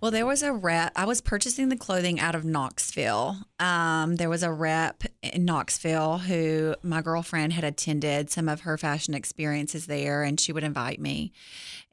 Well, 0.00 0.10
there 0.10 0.26
was 0.26 0.42
a 0.42 0.52
rep. 0.52 0.92
I 0.96 1.04
was 1.04 1.20
purchasing 1.20 1.68
the 1.68 1.76
clothing 1.76 2.20
out 2.20 2.34
of 2.34 2.44
Knoxville. 2.44 3.36
Um, 3.58 4.16
there 4.16 4.28
was 4.28 4.42
a 4.42 4.52
rep 4.52 5.04
in 5.22 5.44
Knoxville 5.44 6.18
who 6.18 6.74
my 6.82 7.00
girlfriend 7.00 7.52
had 7.52 7.64
attended 7.64 8.30
some 8.30 8.48
of 8.48 8.62
her 8.62 8.76
fashion 8.76 9.14
experiences 9.14 9.86
there, 9.86 10.22
and 10.22 10.38
she 10.38 10.52
would 10.52 10.64
invite 10.64 11.00
me. 11.00 11.32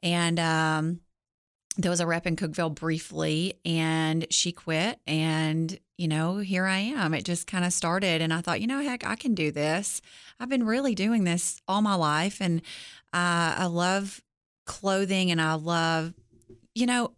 And 0.02 0.38
um, 0.38 1.00
there 1.76 1.90
was 1.90 2.00
a 2.00 2.06
rep 2.06 2.26
in 2.26 2.36
Cookeville 2.36 2.74
briefly 2.74 3.54
and 3.64 4.26
she 4.30 4.52
quit 4.52 5.00
and 5.06 5.78
you 5.96 6.08
know 6.08 6.38
here 6.38 6.66
I 6.66 6.78
am. 6.78 7.14
It 7.14 7.24
just 7.24 7.46
kind 7.46 7.64
of 7.64 7.72
started 7.72 8.20
and 8.20 8.32
I 8.32 8.40
thought 8.40 8.60
you 8.60 8.66
know 8.66 8.82
heck 8.82 9.06
I 9.06 9.16
can 9.16 9.34
do 9.34 9.50
this. 9.50 10.02
I've 10.38 10.48
been 10.48 10.66
really 10.66 10.94
doing 10.94 11.24
this 11.24 11.60
all 11.66 11.82
my 11.82 11.94
life 11.94 12.40
and 12.40 12.60
uh, 13.12 13.56
I 13.58 13.66
love 13.66 14.20
clothing 14.66 15.30
and 15.30 15.40
I 15.40 15.54
love 15.54 16.14
you 16.74 16.86
know 16.86 17.14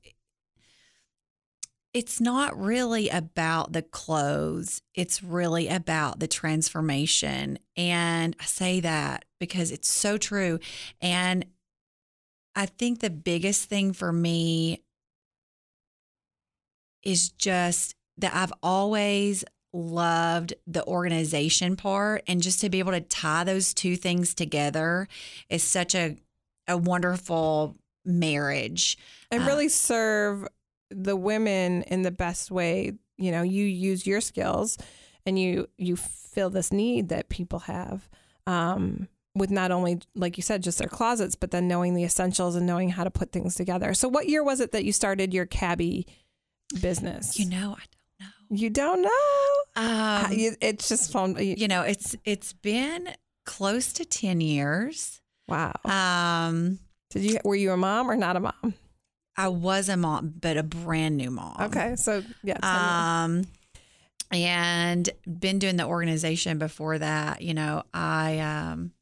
it's 1.92 2.20
not 2.20 2.58
really 2.58 3.08
about 3.08 3.72
the 3.72 3.82
clothes 3.82 4.82
it's 4.94 5.22
really 5.22 5.68
about 5.68 6.20
the 6.20 6.28
transformation. 6.28 7.58
And 7.76 8.36
I 8.40 8.44
say 8.44 8.80
that 8.80 9.24
because 9.40 9.72
it's 9.72 9.88
so 9.88 10.16
true 10.16 10.60
and 11.00 11.44
I 12.56 12.66
think 12.66 13.00
the 13.00 13.10
biggest 13.10 13.68
thing 13.68 13.92
for 13.92 14.12
me 14.12 14.82
is 17.02 17.30
just 17.30 17.94
that 18.18 18.34
I've 18.34 18.52
always 18.62 19.44
loved 19.72 20.54
the 20.66 20.84
organization 20.86 21.76
part 21.76 22.22
and 22.28 22.40
just 22.40 22.60
to 22.60 22.70
be 22.70 22.78
able 22.78 22.92
to 22.92 23.00
tie 23.00 23.42
those 23.42 23.74
two 23.74 23.96
things 23.96 24.34
together 24.34 25.08
is 25.48 25.62
such 25.62 25.94
a 25.94 26.16
a 26.66 26.78
wonderful 26.78 27.76
marriage 28.06 28.96
and 29.30 29.42
uh, 29.42 29.46
really 29.46 29.68
serve 29.68 30.46
the 30.90 31.16
women 31.16 31.82
in 31.82 32.02
the 32.02 32.10
best 32.10 32.50
way. 32.50 32.92
You 33.18 33.32
know 33.32 33.42
you 33.42 33.64
use 33.64 34.06
your 34.06 34.20
skills 34.20 34.78
and 35.26 35.38
you 35.38 35.68
you 35.76 35.96
fill 35.96 36.50
this 36.50 36.72
need 36.72 37.08
that 37.08 37.28
people 37.28 37.60
have 37.60 38.08
um 38.46 39.08
with 39.34 39.50
not 39.50 39.70
only 39.70 40.00
like 40.14 40.36
you 40.36 40.42
said 40.42 40.62
just 40.62 40.78
their 40.78 40.88
closets 40.88 41.34
but 41.34 41.50
then 41.50 41.66
knowing 41.66 41.94
the 41.94 42.04
essentials 42.04 42.54
and 42.54 42.66
knowing 42.66 42.90
how 42.90 43.04
to 43.04 43.10
put 43.10 43.32
things 43.32 43.54
together. 43.54 43.94
So 43.94 44.08
what 44.08 44.28
year 44.28 44.44
was 44.44 44.60
it 44.60 44.72
that 44.72 44.84
you 44.84 44.92
started 44.92 45.34
your 45.34 45.46
CAbi 45.46 46.06
business? 46.80 47.38
You 47.38 47.50
know 47.50 47.76
i 47.76 47.82
don't 47.82 48.20
know. 48.20 48.56
You 48.56 48.70
don't 48.70 49.02
know? 49.02 49.50
Um, 49.76 50.26
it's 50.30 50.88
just 50.88 51.10
fun. 51.10 51.36
You 51.38 51.68
know 51.68 51.82
it's 51.82 52.14
it's 52.24 52.52
been 52.52 53.08
close 53.44 53.92
to 53.94 54.04
10 54.04 54.40
years. 54.40 55.20
Wow. 55.48 55.74
Um 55.84 56.78
did 57.10 57.24
you 57.24 57.38
were 57.44 57.56
you 57.56 57.72
a 57.72 57.76
mom 57.76 58.10
or 58.10 58.16
not 58.16 58.36
a 58.36 58.40
mom? 58.40 58.74
I 59.36 59.48
was 59.48 59.88
a 59.88 59.96
mom 59.96 60.34
but 60.40 60.56
a 60.56 60.62
brand 60.62 61.16
new 61.16 61.30
mom. 61.30 61.56
Okay 61.60 61.96
so 61.96 62.22
yeah 62.44 62.58
um 62.62 63.46
and 64.30 65.10
been 65.38 65.58
doing 65.58 65.76
the 65.76 65.84
organization 65.84 66.58
before 66.58 66.98
that 66.98 67.42
you 67.42 67.54
know 67.54 67.82
i 67.92 68.38
um 68.38 68.92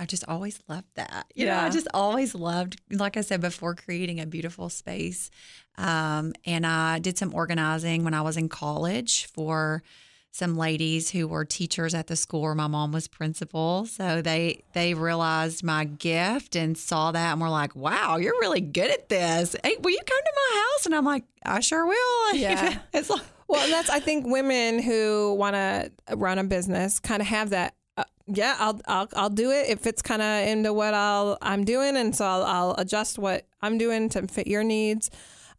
I 0.00 0.06
just 0.06 0.24
always 0.26 0.60
loved 0.68 0.88
that. 0.94 1.26
You 1.34 1.46
yeah. 1.46 1.60
know, 1.60 1.66
I 1.66 1.70
just 1.70 1.88
always 1.94 2.34
loved, 2.34 2.80
like 2.90 3.16
I 3.16 3.20
said 3.20 3.40
before, 3.40 3.74
creating 3.74 4.20
a 4.20 4.26
beautiful 4.26 4.68
space. 4.68 5.30
Um, 5.78 6.32
and 6.44 6.66
I 6.66 6.98
did 6.98 7.16
some 7.16 7.34
organizing 7.34 8.04
when 8.04 8.14
I 8.14 8.22
was 8.22 8.36
in 8.36 8.48
college 8.48 9.26
for 9.26 9.82
some 10.34 10.56
ladies 10.56 11.10
who 11.10 11.28
were 11.28 11.44
teachers 11.44 11.94
at 11.94 12.08
the 12.08 12.16
school 12.16 12.42
where 12.42 12.56
my 12.56 12.66
mom 12.66 12.90
was 12.90 13.06
principal. 13.06 13.86
So 13.86 14.20
they 14.20 14.64
they 14.72 14.92
realized 14.92 15.62
my 15.62 15.84
gift 15.84 16.56
and 16.56 16.76
saw 16.76 17.12
that 17.12 17.32
and 17.32 17.40
were 17.40 17.48
like, 17.48 17.76
"Wow, 17.76 18.16
you're 18.16 18.38
really 18.40 18.60
good 18.60 18.90
at 18.90 19.08
this. 19.08 19.54
Hey, 19.62 19.76
will 19.80 19.92
you 19.92 20.00
come 20.04 20.18
to 20.18 20.32
my 20.34 20.60
house?" 20.60 20.86
And 20.86 20.94
I'm 20.94 21.04
like, 21.04 21.22
"I 21.44 21.60
sure 21.60 21.86
will." 21.86 22.34
Yeah. 22.34 22.78
it's 22.92 23.10
like, 23.10 23.22
well, 23.46 23.62
and 23.62 23.72
that's 23.72 23.90
I 23.90 24.00
think 24.00 24.26
women 24.26 24.82
who 24.82 25.34
want 25.34 25.54
to 25.54 25.92
run 26.16 26.38
a 26.38 26.44
business 26.44 26.98
kind 26.98 27.22
of 27.22 27.28
have 27.28 27.50
that 27.50 27.74
yeah, 28.26 28.56
I'll 28.58 28.80
I'll 28.86 29.08
I'll 29.14 29.30
do 29.30 29.50
it 29.50 29.68
if 29.68 29.86
it's 29.86 30.00
kind 30.02 30.22
of 30.22 30.48
into 30.48 30.72
what 30.72 30.94
I'll 30.94 31.36
I'm 31.42 31.64
doing, 31.64 31.96
and 31.96 32.14
so 32.16 32.24
I'll 32.24 32.42
I'll 32.42 32.74
adjust 32.78 33.18
what 33.18 33.46
I'm 33.60 33.76
doing 33.76 34.08
to 34.10 34.26
fit 34.26 34.46
your 34.46 34.64
needs. 34.64 35.10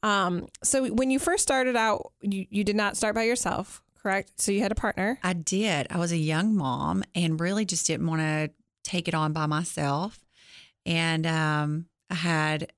Um, 0.01 0.47
so 0.63 0.87
when 0.87 1.11
you 1.11 1.19
first 1.19 1.43
started 1.43 1.75
out, 1.75 2.11
you 2.21 2.45
you 2.49 2.63
did 2.63 2.75
not 2.75 2.97
start 2.97 3.13
by 3.13 3.23
yourself, 3.23 3.83
correct? 4.01 4.41
So 4.41 4.51
you 4.51 4.61
had 4.61 4.71
a 4.71 4.75
partner. 4.75 5.19
I 5.23 5.33
did. 5.33 5.87
I 5.89 5.97
was 5.97 6.11
a 6.11 6.17
young 6.17 6.55
mom 6.55 7.03
and 7.13 7.39
really 7.39 7.65
just 7.65 7.85
didn't 7.87 8.07
want 8.07 8.21
to 8.21 8.51
take 8.83 9.07
it 9.07 9.13
on 9.13 9.31
by 9.31 9.45
myself, 9.45 10.19
and 10.85 11.27
um, 11.27 11.85
I 12.09 12.15
had 12.15 12.71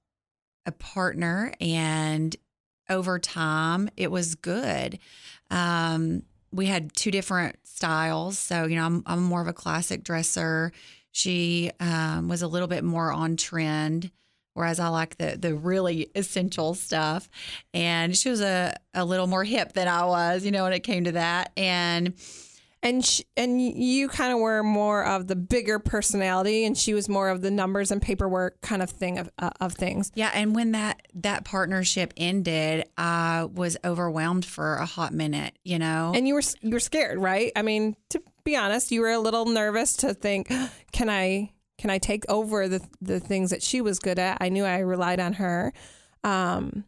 a 0.65 0.71
partner, 0.73 1.53
and 1.61 2.35
over 2.89 3.19
time 3.19 3.89
it 3.95 4.11
was 4.11 4.35
good. 4.35 4.99
Um, 5.49 6.23
we 6.57 6.65
had 6.65 6.93
two 6.93 7.11
different 7.11 7.55
styles. 7.63 8.37
So, 8.37 8.65
you 8.65 8.75
know, 8.75 8.85
I'm, 8.85 9.03
I'm 9.05 9.23
more 9.23 9.41
of 9.41 9.47
a 9.47 9.53
classic 9.53 10.03
dresser. 10.03 10.73
She 11.11 11.71
um, 11.79 12.27
was 12.27 12.41
a 12.41 12.47
little 12.47 12.67
bit 12.67 12.83
more 12.83 13.13
on 13.13 13.37
trend, 13.37 14.11
whereas 14.53 14.79
I 14.79 14.89
like 14.89 15.17
the 15.17 15.37
the 15.39 15.55
really 15.55 16.09
essential 16.15 16.73
stuff. 16.73 17.29
And 17.73 18.17
she 18.17 18.29
was 18.29 18.41
a, 18.41 18.75
a 18.93 19.05
little 19.05 19.27
more 19.27 19.43
hip 19.43 19.73
than 19.73 19.87
I 19.87 20.05
was, 20.05 20.43
you 20.43 20.51
know, 20.51 20.63
when 20.63 20.73
it 20.73 20.81
came 20.81 21.05
to 21.05 21.13
that. 21.13 21.51
And 21.55 22.13
and 22.83 23.03
she, 23.03 23.23
and 23.35 23.61
you 23.61 24.07
kind 24.07 24.31
of 24.33 24.39
were 24.39 24.63
more 24.63 25.03
of 25.03 25.27
the 25.27 25.35
bigger 25.35 25.79
personality 25.79 26.65
and 26.65 26.77
she 26.77 26.93
was 26.93 27.09
more 27.09 27.29
of 27.29 27.41
the 27.41 27.51
numbers 27.51 27.91
and 27.91 28.01
paperwork 28.01 28.61
kind 28.61 28.81
of 28.81 28.89
thing 28.89 29.17
of, 29.17 29.29
uh, 29.39 29.49
of 29.59 29.73
things. 29.73 30.11
Yeah 30.15 30.31
and 30.33 30.55
when 30.55 30.71
that 30.73 31.01
that 31.15 31.43
partnership 31.45 32.13
ended 32.17 32.85
i 32.97 33.47
was 33.51 33.77
overwhelmed 33.83 34.45
for 34.45 34.75
a 34.75 34.85
hot 34.85 35.13
minute 35.13 35.57
you 35.63 35.79
know? 35.79 36.11
And 36.15 36.27
you 36.27 36.35
were 36.35 36.43
you 36.61 36.71
were 36.71 36.79
scared 36.79 37.19
right? 37.19 37.51
I 37.55 37.61
mean 37.61 37.95
to 38.09 38.21
be 38.43 38.55
honest 38.55 38.91
you 38.91 39.01
were 39.01 39.11
a 39.11 39.19
little 39.19 39.45
nervous 39.45 39.97
to 39.97 40.13
think 40.13 40.51
can 40.91 41.09
i 41.09 41.51
can 41.77 41.89
i 41.89 41.97
take 41.97 42.23
over 42.29 42.67
the 42.67 42.81
the 43.01 43.19
things 43.19 43.49
that 43.49 43.63
she 43.63 43.81
was 43.81 43.99
good 43.99 44.19
at? 44.19 44.37
I 44.39 44.49
knew 44.49 44.65
i 44.65 44.79
relied 44.79 45.19
on 45.19 45.33
her. 45.33 45.73
Um 46.23 46.85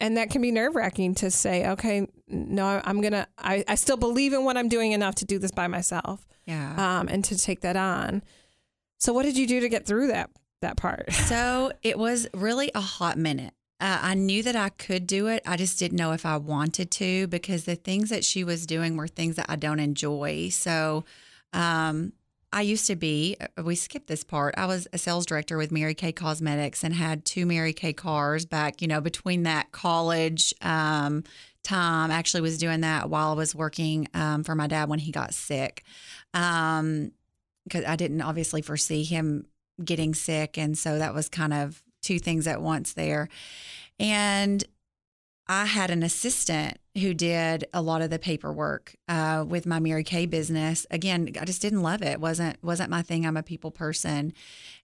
and 0.00 0.16
that 0.16 0.30
can 0.30 0.40
be 0.40 0.52
nerve 0.52 0.76
wracking 0.76 1.16
to 1.16 1.30
say, 1.30 1.68
okay, 1.70 2.06
no, 2.28 2.80
I'm 2.84 3.00
gonna, 3.00 3.26
I, 3.38 3.64
I 3.68 3.74
still 3.74 3.96
believe 3.96 4.32
in 4.32 4.44
what 4.44 4.56
I'm 4.56 4.68
doing 4.68 4.92
enough 4.92 5.16
to 5.16 5.24
do 5.24 5.38
this 5.38 5.50
by 5.50 5.66
myself. 5.66 6.26
Yeah. 6.46 6.74
Um, 6.76 7.08
and 7.08 7.24
to 7.24 7.38
take 7.38 7.60
that 7.60 7.76
on. 7.76 8.22
So 8.98 9.12
what 9.12 9.24
did 9.24 9.36
you 9.36 9.46
do 9.46 9.60
to 9.60 9.68
get 9.68 9.86
through 9.86 10.08
that 10.08 10.30
that 10.60 10.76
part? 10.76 11.08
So 11.12 11.72
it 11.82 11.98
was 11.98 12.26
really 12.34 12.70
a 12.74 12.80
hot 12.80 13.18
minute. 13.18 13.54
Uh, 13.80 13.98
I 14.00 14.14
knew 14.14 14.42
that 14.42 14.56
I 14.56 14.68
could 14.68 15.06
do 15.06 15.26
it. 15.26 15.42
I 15.46 15.56
just 15.56 15.78
didn't 15.78 15.98
know 15.98 16.12
if 16.12 16.24
I 16.24 16.36
wanted 16.36 16.90
to 16.92 17.26
because 17.26 17.64
the 17.64 17.74
things 17.74 18.08
that 18.10 18.24
she 18.24 18.44
was 18.44 18.66
doing 18.66 18.96
were 18.96 19.08
things 19.08 19.36
that 19.36 19.46
I 19.48 19.56
don't 19.56 19.80
enjoy. 19.80 20.48
So 20.50 21.04
um, 21.52 22.12
I 22.52 22.62
used 22.62 22.86
to 22.86 22.96
be, 22.96 23.36
uh, 23.40 23.62
we 23.62 23.74
skipped 23.74 24.06
this 24.06 24.22
part. 24.22 24.54
I 24.56 24.66
was 24.66 24.86
a 24.92 24.98
sales 24.98 25.26
director 25.26 25.56
with 25.56 25.72
Mary 25.72 25.94
Kay 25.94 26.12
Cosmetics 26.12 26.84
and 26.84 26.94
had 26.94 27.24
two 27.24 27.46
Mary 27.46 27.72
Kay 27.72 27.92
cars 27.92 28.46
back, 28.46 28.80
you 28.80 28.86
know, 28.86 29.00
between 29.00 29.42
that 29.42 29.72
college 29.72 30.54
um, 30.62 31.24
time. 31.64 32.10
Actually, 32.10 32.42
was 32.42 32.58
doing 32.58 32.82
that 32.82 33.10
while 33.10 33.30
I 33.30 33.34
was 33.34 33.54
working 33.54 34.08
um, 34.14 34.44
for 34.44 34.54
my 34.54 34.66
dad 34.66 34.88
when 34.88 35.00
he 35.00 35.10
got 35.10 35.34
sick. 35.34 35.82
Um, 36.32 37.12
because 37.64 37.84
I 37.84 37.96
didn't 37.96 38.20
obviously 38.20 38.62
foresee 38.62 39.04
him 39.04 39.46
getting 39.82 40.14
sick. 40.14 40.58
And 40.58 40.76
so 40.76 40.98
that 40.98 41.14
was 41.14 41.28
kind 41.28 41.52
of 41.52 41.82
two 42.02 42.18
things 42.18 42.46
at 42.46 42.60
once 42.60 42.92
there. 42.92 43.28
And 43.98 44.62
I 45.46 45.66
had 45.66 45.90
an 45.90 46.02
assistant 46.02 46.78
who 46.98 47.12
did 47.12 47.66
a 47.74 47.82
lot 47.82 48.02
of 48.02 48.10
the 48.10 48.18
paperwork 48.18 48.94
uh, 49.08 49.44
with 49.46 49.66
my 49.66 49.78
Mary 49.78 50.04
Kay 50.04 50.26
business. 50.26 50.86
Again, 50.90 51.30
I 51.38 51.44
just 51.44 51.60
didn't 51.60 51.82
love 51.82 52.02
it. 52.02 52.20
wasn't 52.20 52.56
wasn't 52.62 52.90
my 52.90 53.02
thing. 53.02 53.26
I'm 53.26 53.36
a 53.36 53.42
people 53.42 53.70
person, 53.70 54.32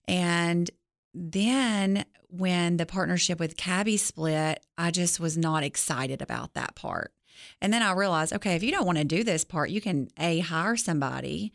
and 0.07 0.69
then 1.13 2.05
when 2.29 2.77
the 2.77 2.85
partnership 2.85 3.39
with 3.39 3.57
CAbi 3.57 3.99
split, 3.99 4.63
I 4.77 4.91
just 4.91 5.19
was 5.19 5.37
not 5.37 5.63
excited 5.63 6.21
about 6.21 6.53
that 6.53 6.75
part. 6.75 7.13
And 7.61 7.73
then 7.73 7.81
I 7.81 7.91
realized, 7.93 8.33
okay, 8.33 8.55
if 8.55 8.63
you 8.63 8.71
don't 8.71 8.85
want 8.85 8.97
to 8.97 9.03
do 9.03 9.23
this 9.23 9.43
part, 9.43 9.69
you 9.69 9.81
can 9.81 10.09
a 10.19 10.39
hire 10.39 10.75
somebody, 10.75 11.53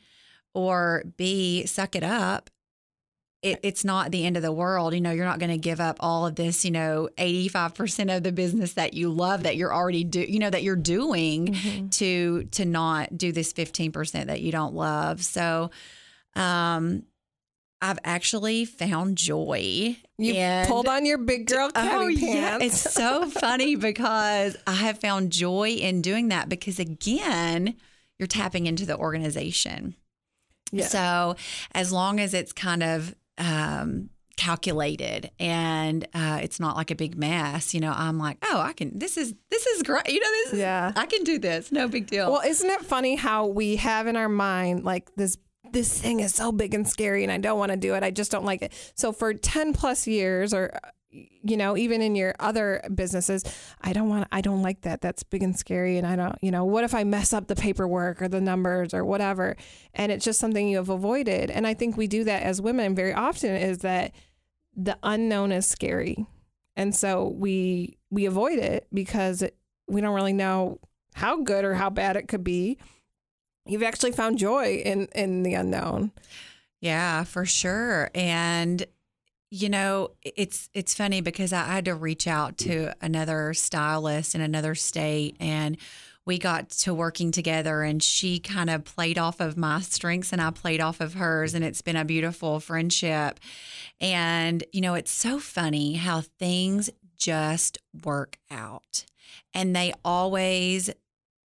or 0.54 1.04
b 1.16 1.66
suck 1.66 1.94
it 1.94 2.02
up 2.02 2.50
it, 3.46 3.60
it's 3.62 3.84
not 3.84 4.10
the 4.10 4.26
end 4.26 4.36
of 4.36 4.42
the 4.42 4.52
world. 4.52 4.92
You 4.94 5.00
know, 5.00 5.12
you're 5.12 5.24
not 5.24 5.38
going 5.38 5.50
to 5.50 5.58
give 5.58 5.80
up 5.80 5.98
all 6.00 6.26
of 6.26 6.34
this, 6.34 6.64
you 6.64 6.70
know, 6.70 7.08
85% 7.16 8.16
of 8.16 8.22
the 8.22 8.32
business 8.32 8.72
that 8.74 8.94
you 8.94 9.10
love 9.10 9.44
that 9.44 9.56
you're 9.56 9.72
already 9.72 10.04
do, 10.04 10.20
you 10.20 10.38
know, 10.38 10.50
that 10.50 10.62
you're 10.62 10.74
doing 10.76 11.48
mm-hmm. 11.48 11.88
to 11.88 12.44
to 12.44 12.64
not 12.64 13.16
do 13.16 13.32
this 13.32 13.52
15% 13.52 14.26
that 14.26 14.40
you 14.40 14.52
don't 14.52 14.74
love. 14.74 15.22
So 15.24 15.70
um 16.34 17.04
I've 17.82 17.98
actually 18.04 18.64
found 18.64 19.18
joy. 19.18 19.96
You 20.18 20.34
and, 20.34 20.68
pulled 20.68 20.88
on 20.88 21.04
your 21.04 21.18
big 21.18 21.46
girl 21.46 21.68
oh, 21.68 21.70
pants. 21.72 22.22
Yeah. 22.22 22.58
It's 22.60 22.80
so 22.80 23.28
funny 23.30 23.76
because 23.76 24.56
I 24.66 24.74
have 24.74 24.98
found 24.98 25.30
joy 25.30 25.70
in 25.70 26.00
doing 26.00 26.28
that 26.28 26.48
because 26.48 26.78
again, 26.78 27.76
you're 28.18 28.26
tapping 28.26 28.66
into 28.66 28.86
the 28.86 28.96
organization. 28.96 29.94
Yeah. 30.72 30.86
So 30.86 31.36
as 31.72 31.92
long 31.92 32.18
as 32.18 32.34
it's 32.34 32.52
kind 32.52 32.82
of 32.82 33.14
um, 33.38 34.08
calculated 34.36 35.30
and 35.38 36.06
uh, 36.14 36.40
it's 36.42 36.60
not 36.60 36.76
like 36.76 36.90
a 36.90 36.94
big 36.94 37.16
mess 37.16 37.72
you 37.72 37.80
know 37.80 37.92
i'm 37.96 38.18
like 38.18 38.36
oh 38.42 38.60
i 38.60 38.72
can 38.74 38.96
this 38.98 39.16
is 39.16 39.34
this 39.50 39.66
is 39.66 39.82
great 39.82 40.06
you 40.10 40.20
know 40.20 40.30
this 40.30 40.52
is, 40.52 40.58
yeah 40.58 40.92
i 40.94 41.06
can 41.06 41.24
do 41.24 41.38
this 41.38 41.72
no 41.72 41.88
big 41.88 42.06
deal 42.06 42.30
well 42.30 42.42
isn't 42.46 42.68
it 42.68 42.82
funny 42.82 43.16
how 43.16 43.46
we 43.46 43.76
have 43.76 44.06
in 44.06 44.14
our 44.14 44.28
mind 44.28 44.84
like 44.84 45.10
this 45.16 45.38
this 45.72 46.00
thing 46.00 46.20
is 46.20 46.34
so 46.34 46.52
big 46.52 46.74
and 46.74 46.88
scary 46.88 47.22
and 47.22 47.32
i 47.32 47.38
don't 47.38 47.58
want 47.58 47.70
to 47.70 47.76
do 47.76 47.94
it 47.94 48.02
i 48.02 48.10
just 48.10 48.30
don't 48.30 48.44
like 48.44 48.62
it 48.62 48.72
so 48.94 49.12
for 49.12 49.32
10 49.34 49.72
plus 49.72 50.06
years 50.06 50.52
or 50.54 50.78
you 51.42 51.56
know, 51.56 51.76
even 51.76 52.02
in 52.02 52.14
your 52.14 52.34
other 52.40 52.82
businesses, 52.94 53.44
I 53.80 53.92
don't 53.92 54.08
want, 54.08 54.26
I 54.32 54.40
don't 54.40 54.62
like 54.62 54.82
that. 54.82 55.00
That's 55.00 55.22
big 55.22 55.42
and 55.42 55.56
scary. 55.56 55.96
And 55.98 56.06
I 56.06 56.16
don't, 56.16 56.36
you 56.42 56.50
know, 56.50 56.64
what 56.64 56.84
if 56.84 56.94
I 56.94 57.04
mess 57.04 57.32
up 57.32 57.46
the 57.46 57.56
paperwork 57.56 58.20
or 58.20 58.28
the 58.28 58.40
numbers 58.40 58.92
or 58.92 59.04
whatever? 59.04 59.56
And 59.94 60.10
it's 60.12 60.24
just 60.24 60.40
something 60.40 60.68
you 60.68 60.76
have 60.76 60.88
avoided. 60.88 61.50
And 61.50 61.66
I 61.66 61.74
think 61.74 61.96
we 61.96 62.06
do 62.06 62.24
that 62.24 62.42
as 62.42 62.60
women 62.60 62.94
very 62.94 63.14
often 63.14 63.54
is 63.54 63.78
that 63.78 64.12
the 64.74 64.98
unknown 65.02 65.52
is 65.52 65.66
scary. 65.66 66.26
And 66.74 66.94
so 66.94 67.28
we, 67.28 67.96
we 68.10 68.26
avoid 68.26 68.58
it 68.58 68.86
because 68.92 69.42
we 69.88 70.00
don't 70.00 70.14
really 70.14 70.32
know 70.32 70.80
how 71.14 71.40
good 71.40 71.64
or 71.64 71.74
how 71.74 71.88
bad 71.88 72.16
it 72.16 72.28
could 72.28 72.44
be. 72.44 72.78
You've 73.66 73.82
actually 73.82 74.12
found 74.12 74.38
joy 74.38 74.82
in, 74.84 75.08
in 75.14 75.42
the 75.42 75.54
unknown. 75.54 76.12
Yeah, 76.80 77.24
for 77.24 77.44
sure. 77.44 78.10
And 78.14 78.86
you 79.50 79.68
know, 79.68 80.10
it's 80.22 80.68
it's 80.74 80.94
funny 80.94 81.20
because 81.20 81.52
I 81.52 81.64
had 81.64 81.84
to 81.84 81.94
reach 81.94 82.26
out 82.26 82.58
to 82.58 82.92
another 83.00 83.54
stylist 83.54 84.34
in 84.34 84.40
another 84.40 84.74
state 84.74 85.36
and 85.38 85.76
we 86.24 86.38
got 86.38 86.70
to 86.70 86.92
working 86.92 87.30
together 87.30 87.82
and 87.82 88.02
she 88.02 88.40
kind 88.40 88.68
of 88.68 88.84
played 88.84 89.16
off 89.16 89.38
of 89.38 89.56
my 89.56 89.80
strengths 89.80 90.32
and 90.32 90.42
I 90.42 90.50
played 90.50 90.80
off 90.80 91.00
of 91.00 91.14
hers 91.14 91.54
and 91.54 91.64
it's 91.64 91.80
been 91.80 91.96
a 91.96 92.04
beautiful 92.04 92.58
friendship. 92.58 93.38
And 94.00 94.64
you 94.72 94.80
know, 94.80 94.94
it's 94.94 95.12
so 95.12 95.38
funny 95.38 95.94
how 95.94 96.22
things 96.38 96.90
just 97.16 97.78
work 98.04 98.38
out. 98.50 99.04
And 99.54 99.74
they 99.74 99.94
always 100.04 100.90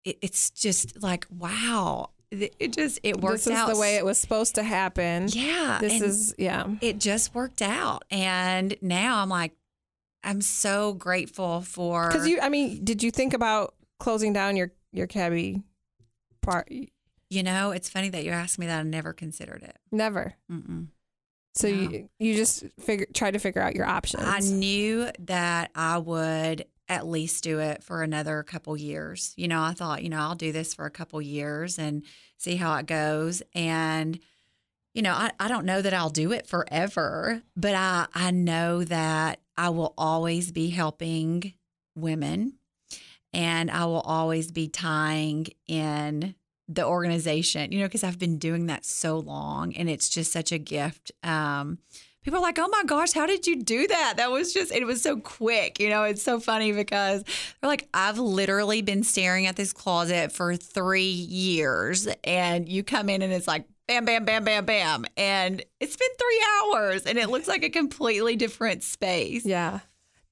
it's 0.06 0.50
just 0.50 1.02
like 1.02 1.26
wow 1.30 2.10
it 2.34 2.74
just 2.74 3.00
it 3.04 3.22
worked 3.22 3.46
this 3.46 3.56
out. 3.56 3.70
the 3.70 3.78
way 3.78 3.96
it 3.96 4.06
was 4.06 4.18
supposed 4.18 4.56
to 4.56 4.64
happen. 4.64 5.28
Yeah. 5.30 5.78
This 5.80 6.02
is 6.02 6.36
yeah. 6.38 6.68
It 6.82 7.00
just 7.00 7.36
worked 7.36 7.62
out. 7.62 8.04
And 8.10 8.76
now 8.82 9.20
I'm 9.20 9.30
like 9.30 9.54
I'm 10.24 10.42
so 10.42 10.94
grateful 10.94 11.62
for 11.62 12.10
Cuz 12.12 12.28
you 12.28 12.40
I 12.42 12.50
mean, 12.50 12.84
did 12.84 13.04
you 13.04 13.12
think 13.12 13.34
about 13.34 13.76
closing 14.00 14.34
down 14.34 14.56
your 14.56 14.72
your 14.92 15.08
CAbi 15.08 15.64
part? 16.42 16.72
You 17.30 17.44
know, 17.44 17.72
it's 17.72 17.90
funny 17.90 18.10
that 18.10 18.24
you 18.24 18.32
asked 18.32 18.60
me 18.60 18.68
that. 18.68 18.80
I 18.80 18.84
never 18.84 19.14
considered 19.14 19.64
it. 19.64 19.78
Never. 19.92 20.36
Mm-mm. 20.52 20.88
So 21.56 21.68
no. 21.68 21.74
you 21.76 22.10
you 22.20 22.36
just 22.36 22.64
figure 22.80 23.06
try 23.14 23.32
to 23.32 23.40
figure 23.40 23.62
out 23.62 23.76
your 23.76 23.86
options. 23.86 24.24
I 24.24 24.40
knew 24.40 25.10
that 25.20 25.72
I 25.76 26.00
would 26.00 26.66
at 26.90 27.08
least 27.08 27.44
do 27.44 27.60
it 27.60 27.84
for 27.84 28.04
another 28.04 28.44
couple 28.44 28.76
years. 28.76 29.34
You 29.38 29.48
know, 29.48 29.62
I 29.62 29.74
thought, 29.74 30.04
you 30.04 30.10
know, 30.10 30.20
I'll 30.20 30.36
do 30.36 30.52
this 30.52 30.74
for 30.74 30.86
a 30.86 30.92
couple 30.92 31.22
years 31.22 31.80
and 31.80 32.04
see 32.38 32.56
how 32.56 32.76
it 32.76 32.86
goes. 32.86 33.42
And, 33.56 34.20
you 34.94 35.02
know, 35.02 35.14
I, 35.14 35.32
I 35.40 35.48
don't 35.48 35.66
know 35.66 35.82
that 35.82 35.94
I'll 35.94 36.10
do 36.10 36.32
it 36.32 36.48
forever, 36.48 37.42
but 37.56 37.74
I, 37.74 38.08
I 38.14 38.32
know 38.32 38.84
that 38.84 39.40
I 39.58 39.70
will 39.70 39.94
always 39.98 40.52
be 40.52 40.70
helping 40.70 41.54
women 41.96 42.54
and 43.34 43.72
I 43.72 43.86
will 43.86 44.02
always 44.02 44.52
be 44.52 44.68
tying 44.68 45.48
in 45.68 46.36
the 46.68 46.86
organization, 46.86 47.72
you 47.72 47.80
know, 47.80 47.86
because 47.86 48.04
I've 48.04 48.20
been 48.20 48.38
doing 48.38 48.68
that 48.68 48.86
so 48.86 49.20
long 49.20 49.76
and 49.76 49.90
it's 49.90 50.10
just 50.10 50.32
such 50.32 50.52
a 50.52 50.58
gift. 50.58 51.12
Um, 51.24 51.80
people 52.24 52.40
are 52.40 52.42
like, 52.42 52.60
oh 52.60 52.68
my 52.70 52.84
gosh, 52.86 53.14
how 53.14 53.26
did 53.26 53.46
you 53.46 53.62
do 53.62 53.88
that? 53.88 54.16
That 54.18 54.32
was 54.32 54.54
just, 54.54 54.72
it 54.72 54.86
was 54.86 55.02
so 55.02 55.18
quick. 55.18 55.80
You 55.80 55.90
know, 55.90 56.04
it's 56.04 56.24
so 56.24 56.40
funny 56.40 56.72
because 56.72 57.24
they're 57.24 57.70
like, 57.70 57.88
I've 57.94 58.18
literally 58.18 58.82
been 58.82 59.04
staring 59.04 59.46
at 59.46 59.56
this 59.56 59.74
closet 59.74 60.32
for 60.32 60.56
three 60.56 61.04
years. 61.04 62.08
And 62.24 62.68
you 62.68 62.84
come 62.84 63.10
in 63.10 63.22
and 63.22 63.34
it's 63.34 63.48
like, 63.48 63.66
bam, 63.88 64.06
bam, 64.06 64.26
bam, 64.26 64.44
bam, 64.44 64.66
bam. 64.66 65.06
And 65.18 65.64
it's 65.80 65.96
been 65.96 66.10
three 66.18 66.46
hours 66.62 67.04
and 67.04 67.18
it 67.18 67.30
looks 67.30 67.48
like 67.48 67.64
a 67.64 67.70
completely 67.70 68.36
different 68.36 68.84
space. 68.84 69.46
Yeah. 69.46 69.80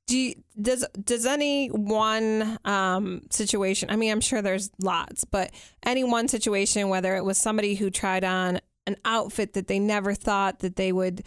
Do 0.08 0.18
you, 0.18 0.36
does 0.60 0.86
does 1.02 1.26
any 1.26 1.68
one 1.68 2.58
um, 2.66 3.22
situation? 3.30 3.90
I 3.90 3.96
mean, 3.96 4.12
I'm 4.12 4.20
sure 4.20 4.42
there's 4.42 4.70
lots, 4.82 5.24
but 5.24 5.52
any 5.84 6.04
one 6.04 6.28
situation, 6.28 6.90
whether 6.90 7.16
it 7.16 7.24
was 7.24 7.38
somebody 7.38 7.76
who 7.76 7.90
tried 7.90 8.24
on 8.26 8.60
an 8.88 8.98
outfit 9.06 9.54
that 9.54 9.68
they 9.68 9.80
never 9.80 10.14
thought 10.14 10.60
that 10.60 10.76
they 10.76 10.92
would 10.92 11.24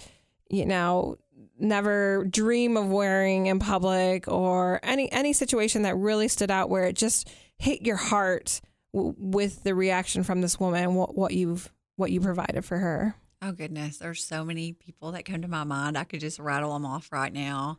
you 0.54 0.66
know, 0.66 1.16
never 1.58 2.24
dream 2.24 2.76
of 2.76 2.88
wearing 2.88 3.46
in 3.46 3.58
public 3.58 4.28
or 4.28 4.80
any 4.82 5.10
any 5.12 5.32
situation 5.32 5.82
that 5.82 5.96
really 5.96 6.28
stood 6.28 6.50
out 6.50 6.70
where 6.70 6.84
it 6.84 6.96
just 6.96 7.28
hit 7.58 7.82
your 7.82 7.96
heart 7.96 8.60
w- 8.92 9.14
with 9.16 9.62
the 9.62 9.74
reaction 9.74 10.22
from 10.24 10.40
this 10.40 10.58
woman 10.58 10.94
what 10.94 11.16
what 11.16 11.32
you've 11.32 11.72
what 11.96 12.10
you 12.10 12.20
provided 12.20 12.64
for 12.64 12.78
her. 12.78 13.14
Oh 13.40 13.52
goodness. 13.52 13.98
There's 13.98 14.24
so 14.24 14.44
many 14.44 14.72
people 14.72 15.12
that 15.12 15.26
come 15.26 15.42
to 15.42 15.48
my 15.48 15.64
mind. 15.64 15.98
I 15.98 16.04
could 16.04 16.20
just 16.20 16.38
rattle 16.38 16.72
them 16.72 16.86
off 16.86 17.12
right 17.12 17.32
now 17.32 17.78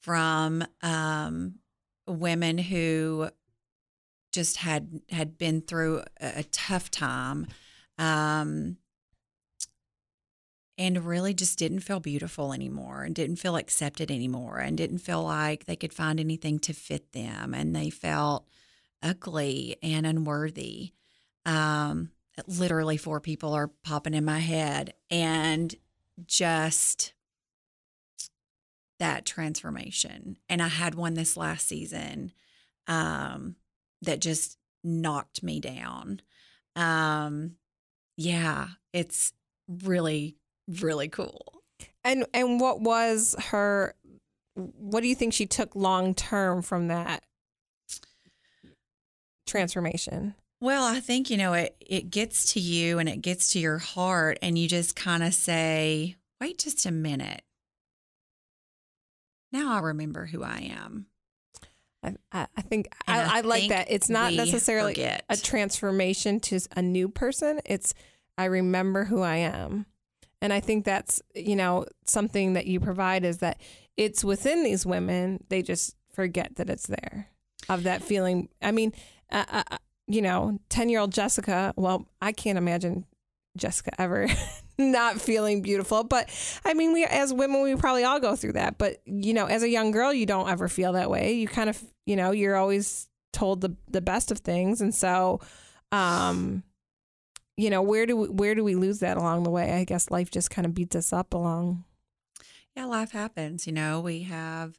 from 0.00 0.64
um, 0.82 1.54
women 2.06 2.58
who 2.58 3.30
just 4.32 4.56
had 4.56 5.00
had 5.10 5.38
been 5.38 5.60
through 5.60 6.02
a, 6.20 6.40
a 6.40 6.42
tough 6.44 6.90
time. 6.90 7.46
Um, 7.98 8.78
and 10.80 11.04
really 11.04 11.34
just 11.34 11.58
didn't 11.58 11.80
feel 11.80 12.00
beautiful 12.00 12.54
anymore 12.54 13.02
and 13.02 13.14
didn't 13.14 13.36
feel 13.36 13.56
accepted 13.56 14.10
anymore 14.10 14.60
and 14.60 14.78
didn't 14.78 14.96
feel 14.96 15.22
like 15.22 15.66
they 15.66 15.76
could 15.76 15.92
find 15.92 16.18
anything 16.18 16.58
to 16.58 16.72
fit 16.72 17.12
them 17.12 17.52
and 17.52 17.76
they 17.76 17.90
felt 17.90 18.48
ugly 19.02 19.76
and 19.82 20.06
unworthy. 20.06 20.92
Um, 21.44 22.12
literally, 22.46 22.96
four 22.96 23.20
people 23.20 23.52
are 23.52 23.68
popping 23.84 24.14
in 24.14 24.24
my 24.24 24.38
head 24.38 24.94
and 25.10 25.74
just 26.24 27.12
that 29.00 29.26
transformation. 29.26 30.38
And 30.48 30.62
I 30.62 30.68
had 30.68 30.94
one 30.94 31.12
this 31.12 31.36
last 31.36 31.68
season 31.68 32.32
um, 32.86 33.56
that 34.00 34.22
just 34.22 34.56
knocked 34.82 35.42
me 35.42 35.60
down. 35.60 36.22
Um, 36.74 37.56
yeah, 38.16 38.68
it's 38.94 39.34
really 39.68 40.36
really 40.68 41.08
cool. 41.08 41.62
And 42.04 42.26
and 42.32 42.60
what 42.60 42.80
was 42.80 43.36
her 43.50 43.94
what 44.54 45.00
do 45.00 45.08
you 45.08 45.14
think 45.14 45.32
she 45.32 45.46
took 45.46 45.74
long 45.74 46.14
term 46.14 46.62
from 46.62 46.88
that 46.88 47.22
transformation? 49.46 50.34
Well, 50.60 50.84
I 50.84 51.00
think, 51.00 51.30
you 51.30 51.38
know, 51.38 51.54
it, 51.54 51.74
it 51.80 52.10
gets 52.10 52.52
to 52.52 52.60
you 52.60 52.98
and 52.98 53.08
it 53.08 53.22
gets 53.22 53.52
to 53.52 53.58
your 53.58 53.78
heart, 53.78 54.38
and 54.42 54.58
you 54.58 54.68
just 54.68 54.94
kind 54.94 55.22
of 55.22 55.32
say, 55.32 56.16
wait 56.40 56.58
just 56.58 56.84
a 56.84 56.90
minute. 56.90 57.42
Now 59.52 59.72
I 59.72 59.80
remember 59.80 60.26
who 60.26 60.42
I 60.42 60.70
am. 60.76 61.06
I, 62.02 62.46
I 62.54 62.62
think 62.62 62.88
I, 63.06 63.20
I, 63.20 63.38
I, 63.38 63.40
like 63.42 63.68
that. 63.68 63.88
It's 63.90 64.08
not 64.08 64.32
necessarily 64.32 64.94
forget. 64.94 65.24
a 65.28 65.36
transformation 65.36 66.40
to 66.40 66.60
a 66.74 66.80
new 66.80 67.08
person. 67.08 67.60
It's 67.66 67.92
I 68.38 68.46
remember 68.46 69.04
who 69.04 69.20
I 69.20 69.36
am. 69.36 69.84
And 70.42 70.52
I 70.52 70.60
think 70.60 70.84
that's, 70.84 71.20
you 71.34 71.56
know, 71.56 71.86
something 72.06 72.54
that 72.54 72.66
you 72.66 72.80
provide 72.80 73.24
is 73.24 73.38
that 73.38 73.60
it's 73.96 74.24
within 74.24 74.64
these 74.64 74.86
women. 74.86 75.44
They 75.48 75.62
just 75.62 75.96
forget 76.12 76.56
that 76.56 76.70
it's 76.70 76.86
there 76.86 77.28
of 77.68 77.82
that 77.84 78.02
feeling. 78.02 78.48
I 78.62 78.72
mean, 78.72 78.92
uh, 79.30 79.44
uh, 79.50 79.62
uh 79.70 79.78
you 80.06 80.22
know, 80.22 80.58
10 80.70 80.88
year 80.88 80.98
old 80.98 81.12
Jessica, 81.12 81.72
well, 81.76 82.08
I 82.20 82.32
can't 82.32 82.58
imagine 82.58 83.04
Jessica 83.56 83.92
ever 84.00 84.26
not 84.78 85.20
feeling 85.20 85.62
beautiful. 85.62 86.04
But 86.04 86.28
I 86.64 86.74
mean, 86.74 86.92
we 86.92 87.04
as 87.04 87.32
women, 87.32 87.62
we 87.62 87.74
probably 87.76 88.04
all 88.04 88.20
go 88.20 88.36
through 88.36 88.52
that. 88.52 88.78
But 88.78 88.98
you 89.04 89.34
know, 89.34 89.46
as 89.46 89.62
a 89.62 89.68
young 89.68 89.90
girl, 89.90 90.12
you 90.12 90.26
don't 90.26 90.48
ever 90.48 90.68
feel 90.68 90.92
that 90.94 91.10
way. 91.10 91.32
You 91.32 91.48
kind 91.48 91.70
of, 91.70 91.82
you 92.06 92.16
know, 92.16 92.30
you're 92.32 92.56
always 92.56 93.08
told 93.32 93.60
the 93.60 93.76
the 93.88 94.00
best 94.00 94.30
of 94.30 94.38
things, 94.38 94.80
and 94.80 94.94
so, 94.94 95.40
um, 95.92 96.62
you 97.56 97.70
know, 97.70 97.82
where 97.82 98.06
do 98.06 98.16
we, 98.16 98.28
where 98.28 98.54
do 98.54 98.64
we 98.64 98.74
lose 98.74 99.00
that 99.00 99.16
along 99.16 99.42
the 99.42 99.50
way? 99.50 99.72
I 99.72 99.84
guess 99.84 100.10
life 100.10 100.30
just 100.30 100.50
kind 100.50 100.66
of 100.66 100.74
beats 100.74 100.96
us 100.96 101.12
up 101.12 101.34
along. 101.34 101.84
Yeah, 102.76 102.86
life 102.86 103.12
happens. 103.12 103.66
You 103.66 103.72
know, 103.72 104.00
we 104.00 104.22
have 104.22 104.78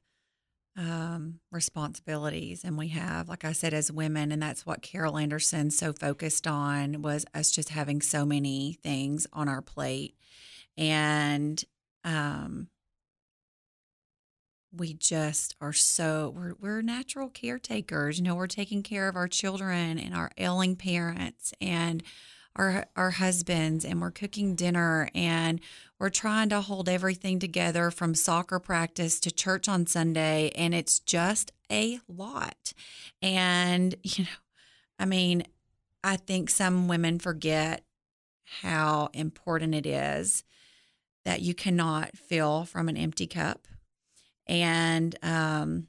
um, 0.77 1.39
responsibilities 1.51 2.63
and 2.63 2.77
we 2.77 2.87
have 2.89 3.27
like 3.27 3.43
i 3.43 3.51
said 3.51 3.73
as 3.73 3.91
women 3.91 4.31
and 4.31 4.41
that's 4.41 4.65
what 4.65 4.81
carol 4.81 5.17
anderson 5.17 5.69
so 5.69 5.91
focused 5.91 6.47
on 6.47 7.01
was 7.01 7.25
us 7.33 7.51
just 7.51 7.69
having 7.69 8.01
so 8.01 8.25
many 8.25 8.77
things 8.81 9.27
on 9.33 9.49
our 9.49 9.61
plate 9.61 10.15
and 10.77 11.65
um, 12.05 12.69
we 14.73 14.93
just 14.93 15.55
are 15.59 15.73
so 15.73 16.33
we're, 16.33 16.53
we're 16.59 16.81
natural 16.81 17.27
caretakers 17.27 18.17
you 18.17 18.23
know 18.23 18.35
we're 18.35 18.47
taking 18.47 18.81
care 18.81 19.09
of 19.09 19.17
our 19.17 19.27
children 19.27 19.99
and 19.99 20.15
our 20.15 20.31
ailing 20.37 20.77
parents 20.77 21.53
and 21.59 22.01
our 22.55 22.85
our 22.95 23.11
husbands 23.11 23.85
and 23.85 24.01
we're 24.01 24.11
cooking 24.11 24.55
dinner 24.55 25.09
and 25.15 25.59
we're 25.99 26.09
trying 26.09 26.49
to 26.49 26.61
hold 26.61 26.89
everything 26.89 27.39
together 27.39 27.91
from 27.91 28.15
soccer 28.15 28.59
practice 28.59 29.19
to 29.19 29.31
church 29.31 29.69
on 29.69 29.87
Sunday 29.87 30.51
and 30.55 30.73
it's 30.73 30.99
just 30.99 31.51
a 31.71 31.99
lot. 32.07 32.73
And 33.21 33.95
you 34.03 34.25
know, 34.25 34.29
I 34.99 35.05
mean, 35.05 35.43
I 36.03 36.17
think 36.17 36.49
some 36.49 36.87
women 36.87 37.19
forget 37.19 37.83
how 38.61 39.09
important 39.13 39.75
it 39.75 39.85
is 39.85 40.43
that 41.23 41.41
you 41.41 41.53
cannot 41.53 42.17
fill 42.17 42.65
from 42.65 42.89
an 42.89 42.97
empty 42.97 43.27
cup. 43.27 43.67
And 44.47 45.15
um 45.23 45.87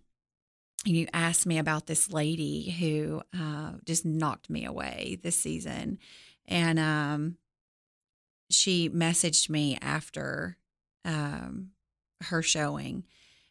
you 0.84 1.06
asked 1.12 1.46
me 1.46 1.58
about 1.58 1.86
this 1.86 2.12
lady 2.12 2.70
who 2.70 3.22
uh, 3.38 3.72
just 3.84 4.04
knocked 4.04 4.50
me 4.50 4.64
away 4.64 5.18
this 5.22 5.38
season 5.38 5.98
and 6.46 6.78
um, 6.78 7.36
she 8.50 8.88
messaged 8.90 9.48
me 9.48 9.78
after 9.80 10.56
um, 11.04 11.70
her 12.22 12.42
showing. 12.42 13.04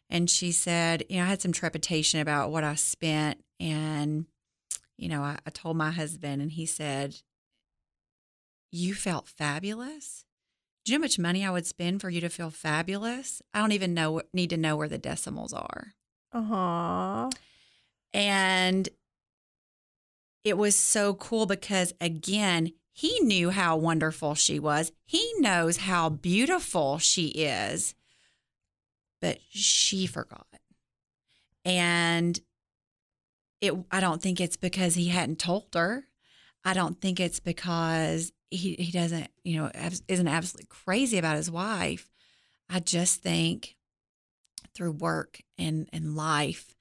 And 0.08 0.28
she 0.28 0.52
said, 0.52 1.04
you 1.08 1.16
know, 1.16 1.24
I 1.24 1.28
had 1.28 1.42
some 1.42 1.52
trepidation 1.52 2.20
about 2.20 2.50
what 2.50 2.64
I 2.64 2.74
spent. 2.74 3.42
And, 3.58 4.26
you 4.96 5.08
know, 5.08 5.22
I, 5.22 5.38
I 5.46 5.50
told 5.50 5.76
my 5.76 5.90
husband, 5.90 6.42
and 6.42 6.52
he 6.52 6.66
said, 6.66 7.16
You 8.70 8.94
felt 8.94 9.26
fabulous? 9.26 10.24
Do 10.84 10.92
you 10.92 10.98
know 10.98 11.02
how 11.02 11.04
much 11.04 11.18
money 11.18 11.44
I 11.44 11.50
would 11.50 11.66
spend 11.66 12.00
for 12.00 12.10
you 12.10 12.20
to 12.20 12.28
feel 12.28 12.50
fabulous? 12.50 13.40
I 13.54 13.60
don't 13.60 13.72
even 13.72 13.94
know 13.94 14.22
need 14.32 14.50
to 14.50 14.56
know 14.56 14.76
where 14.76 14.88
the 14.88 14.98
decimals 14.98 15.52
are. 15.52 15.94
Uh 16.32 16.42
huh. 16.42 17.30
And 18.12 18.88
it 20.44 20.58
was 20.58 20.76
so 20.76 21.14
cool 21.14 21.46
because 21.46 21.94
again, 22.00 22.72
he 22.92 23.20
knew 23.20 23.50
how 23.50 23.76
wonderful 23.76 24.34
she 24.34 24.58
was. 24.58 24.92
He 25.04 25.32
knows 25.38 25.78
how 25.78 26.10
beautiful 26.10 26.98
she 26.98 27.28
is, 27.28 27.94
but 29.20 29.38
she 29.50 30.06
forgot. 30.06 30.46
And 31.64 32.38
it 33.60 33.74
I 33.90 34.00
don't 34.00 34.20
think 34.20 34.40
it's 34.40 34.56
because 34.56 34.94
he 34.94 35.08
hadn't 35.08 35.38
told 35.38 35.68
her. 35.74 36.06
I 36.64 36.74
don't 36.74 37.00
think 37.00 37.18
it's 37.18 37.40
because 37.40 38.32
he, 38.50 38.74
he 38.74 38.92
doesn't, 38.92 39.28
you 39.42 39.56
know, 39.56 39.70
isn't 40.06 40.28
absolutely 40.28 40.68
crazy 40.68 41.18
about 41.18 41.36
his 41.36 41.50
wife. 41.50 42.10
I 42.68 42.80
just 42.80 43.22
think 43.22 43.76
through 44.74 44.92
work 44.92 45.40
and, 45.58 45.88
and 45.92 46.14
life, 46.14 46.74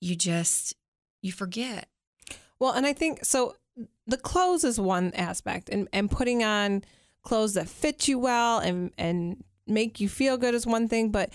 you 0.00 0.16
just, 0.16 0.74
you 1.22 1.32
forget. 1.32 1.88
Well, 2.58 2.72
and 2.72 2.86
I 2.86 2.92
think 2.92 3.24
so 3.24 3.54
the 4.06 4.16
clothes 4.16 4.64
is 4.64 4.80
one 4.80 5.12
aspect 5.14 5.68
and, 5.68 5.88
and 5.92 6.10
putting 6.10 6.42
on 6.42 6.84
clothes 7.22 7.54
that 7.54 7.68
fit 7.68 8.08
you 8.08 8.18
well 8.18 8.58
and, 8.58 8.90
and 8.96 9.44
make 9.66 10.00
you 10.00 10.08
feel 10.08 10.36
good 10.36 10.54
is 10.54 10.66
one 10.66 10.88
thing. 10.88 11.10
But 11.10 11.30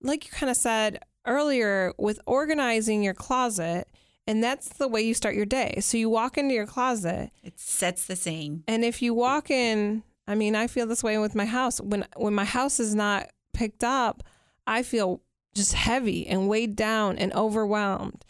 like 0.00 0.24
you 0.24 0.30
kind 0.32 0.50
of 0.50 0.56
said 0.56 1.00
earlier, 1.26 1.92
with 1.98 2.20
organizing 2.26 3.02
your 3.02 3.14
closet, 3.14 3.88
and 4.26 4.42
that's 4.42 4.68
the 4.68 4.88
way 4.88 5.02
you 5.02 5.14
start 5.14 5.34
your 5.34 5.46
day. 5.46 5.78
So 5.80 5.96
you 5.96 6.08
walk 6.08 6.38
into 6.38 6.54
your 6.54 6.66
closet. 6.66 7.30
It 7.42 7.58
sets 7.58 8.06
the 8.06 8.16
scene. 8.16 8.62
And 8.68 8.84
if 8.84 9.02
you 9.02 9.14
walk 9.14 9.50
in, 9.50 10.04
I 10.26 10.34
mean, 10.34 10.54
I 10.54 10.66
feel 10.68 10.86
this 10.86 11.02
way 11.02 11.18
with 11.18 11.34
my 11.34 11.44
house. 11.44 11.80
When 11.80 12.06
when 12.16 12.34
my 12.34 12.44
house 12.44 12.78
is 12.78 12.94
not 12.94 13.30
picked 13.52 13.82
up, 13.82 14.22
I 14.66 14.82
feel 14.82 15.20
just 15.54 15.74
heavy 15.74 16.26
and 16.26 16.48
weighed 16.48 16.76
down 16.76 17.18
and 17.18 17.32
overwhelmed. 17.34 18.24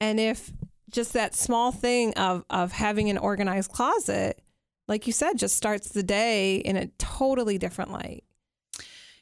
And 0.00 0.18
if 0.18 0.52
just 0.96 1.12
that 1.12 1.34
small 1.34 1.70
thing 1.70 2.14
of 2.14 2.44
of 2.48 2.72
having 2.72 3.10
an 3.10 3.18
organized 3.18 3.70
closet, 3.70 4.40
like 4.88 5.06
you 5.06 5.12
said, 5.12 5.34
just 5.36 5.54
starts 5.54 5.90
the 5.90 6.02
day 6.02 6.56
in 6.56 6.76
a 6.76 6.86
totally 6.98 7.58
different 7.58 7.92
light. 7.92 8.24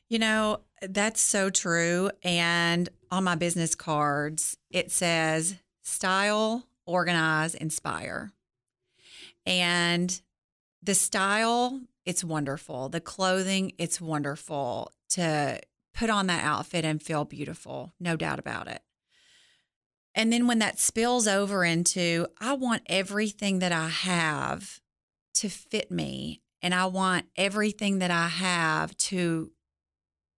You 0.09 0.21
know, 0.21 0.61
that's 0.81 1.21
so 1.21 1.51
true. 1.51 2.13
And 2.23 2.89
on 3.11 3.25
my 3.25 3.35
business 3.35 3.75
cards, 3.75 4.57
it 4.71 4.93
says 4.93 5.57
style, 5.83 6.65
organize, 6.87 7.57
inspire. 7.57 8.31
And 9.45 10.21
the 10.81 10.95
style, 10.95 11.81
it's 12.07 12.23
wonderful. 12.23 12.89
The 12.89 13.01
clothing, 13.01 13.73
it's 13.79 14.01
wonderful 14.01 14.93
to 15.11 15.61
put 15.93 16.09
on 16.09 16.29
that 16.29 16.45
outfit 16.45 16.85
and 16.85 17.03
feel 17.03 17.25
beautiful, 17.25 17.93
no 17.99 18.15
doubt 18.15 18.39
about 18.39 18.69
it. 18.69 18.84
And 20.15 20.33
then 20.33 20.47
when 20.47 20.61
that 20.61 20.79
spills 20.79 21.27
over 21.27 21.65
into, 21.65 22.27
I 22.41 22.55
want 22.55 22.83
everything 22.87 23.59
that 23.59 23.73
I 23.73 23.89
have 23.89 24.81
to 25.35 25.49
fit 25.49 25.91
me, 25.91 26.41
and 26.63 26.73
I 26.73 26.87
want 26.87 27.27
everything 27.37 27.99
that 27.99 28.13
I 28.13 28.29
have 28.29 28.97
to 28.99 29.51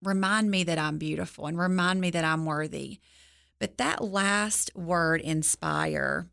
remind 0.03 0.51
me 0.51 0.65
that 0.65 0.79
I'm 0.79 0.99
beautiful 0.99 1.47
and 1.47 1.59
remind 1.59 2.01
me 2.01 2.11
that 2.11 2.25
I'm 2.25 2.47
worthy. 2.47 3.01
But 3.59 3.79
that 3.79 4.03
last 4.03 4.75
word, 4.75 5.21
inspire, 5.21 6.29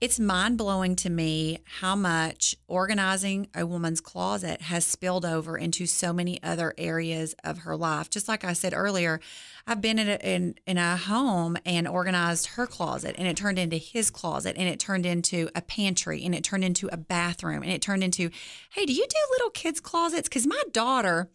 it's 0.00 0.18
mind 0.18 0.56
blowing 0.56 0.96
to 0.96 1.10
me 1.10 1.58
how 1.80 1.94
much 1.94 2.56
organizing 2.68 3.48
a 3.54 3.66
woman's 3.66 4.00
closet 4.00 4.62
has 4.62 4.86
spilled 4.86 5.26
over 5.26 5.58
into 5.58 5.84
so 5.84 6.10
many 6.10 6.42
other 6.42 6.72
areas 6.78 7.34
of 7.44 7.58
her 7.58 7.76
life. 7.76 8.08
Just 8.08 8.26
like 8.26 8.42
I 8.42 8.54
said 8.54 8.72
earlier, 8.74 9.20
I've 9.66 9.82
been 9.82 9.98
in 9.98 10.08
a, 10.08 10.14
in, 10.14 10.54
in 10.66 10.78
a 10.78 10.96
home 10.96 11.58
and 11.66 11.86
organized 11.86 12.46
her 12.46 12.66
closet, 12.66 13.14
and 13.18 13.28
it 13.28 13.36
turned 13.36 13.58
into 13.58 13.76
his 13.76 14.10
closet, 14.10 14.56
and 14.56 14.66
it 14.66 14.80
turned 14.80 15.04
into 15.04 15.50
a 15.54 15.60
pantry, 15.60 16.24
and 16.24 16.34
it 16.34 16.44
turned 16.44 16.64
into 16.64 16.88
a 16.90 16.96
bathroom, 16.96 17.62
and 17.62 17.70
it 17.70 17.82
turned 17.82 18.02
into, 18.02 18.30
hey, 18.72 18.86
do 18.86 18.94
you 18.94 19.06
do 19.06 19.18
little 19.32 19.50
kids' 19.50 19.80
closets? 19.80 20.30
Because 20.30 20.46
my 20.46 20.62
daughter, 20.72 21.28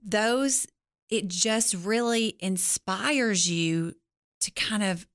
those, 0.00 0.68
it 1.10 1.26
just 1.26 1.74
really 1.74 2.36
inspires 2.38 3.50
you 3.50 3.94
to 4.42 4.52
kind 4.52 4.84
of, 4.84 5.08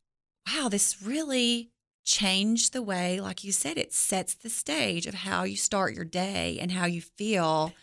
wow, 0.45 0.67
this 0.67 1.01
really 1.01 1.70
change 2.03 2.71
the 2.71 2.81
way, 2.81 3.19
like 3.19 3.43
you 3.43 3.51
said, 3.51 3.77
it 3.77 3.93
sets 3.93 4.33
the 4.33 4.49
stage 4.49 5.05
of 5.05 5.13
how 5.13 5.43
you 5.43 5.57
start 5.57 5.93
your 5.93 6.05
day 6.05 6.57
and 6.59 6.71
how 6.71 6.85
you 6.85 7.01
feel. 7.01 7.73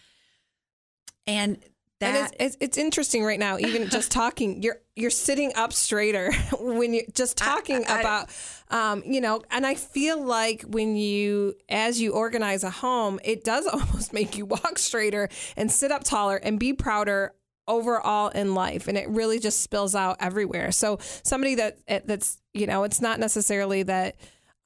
And 1.27 1.59
that 2.01 2.15
and 2.15 2.27
it's, 2.27 2.37
it's, 2.39 2.57
it's, 2.61 2.79
interesting 2.79 3.25
right 3.25 3.39
now, 3.39 3.59
even 3.59 3.89
just 3.91 4.11
talking, 4.11 4.63
you're 4.63 4.79
you're 4.95 5.11
sitting 5.11 5.53
up 5.57 5.73
straighter 5.73 6.33
when 6.61 6.95
you're 6.95 7.05
just 7.13 7.37
talking 7.37 7.85
I, 7.87 7.97
I, 7.97 8.01
about, 8.01 8.29
um, 8.71 9.03
you 9.05 9.21
know, 9.21 9.43
and 9.51 9.67
I 9.67 9.75
feel 9.75 10.23
like 10.25 10.63
when 10.63 10.97
you, 10.97 11.55
as 11.69 12.01
you 12.01 12.13
organize 12.13 12.65
a 12.65 12.71
home, 12.71 13.21
it 13.25 13.45
does 13.45 13.67
almost 13.73 14.13
make 14.13 14.37
you 14.37 14.47
walk 14.47 14.79
straighter 14.79 15.29
and 15.57 15.71
sit 15.71 15.91
up 15.91 16.05
taller 16.05 16.37
and 16.37 16.59
be 16.59 16.73
prouder 16.73 17.33
overall 17.69 18.29
in 18.31 18.55
life 18.55 18.89
and 18.89 18.97
it 18.97 19.07
really 19.11 19.39
just 19.39 19.61
spills 19.61 19.95
out 19.95 20.17
everywhere 20.21 20.73
so 20.73 20.99
somebody 21.23 21.55
that 21.55 21.79
that's 22.07 22.41
you 22.59 22.67
know 22.67 22.85
it's 22.85 23.01
not 23.01 23.21
necessarily 23.21 23.83
that 23.83 24.17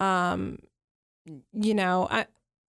um 0.00 0.58
you 1.52 1.74
know, 1.74 2.08
I, 2.10 2.26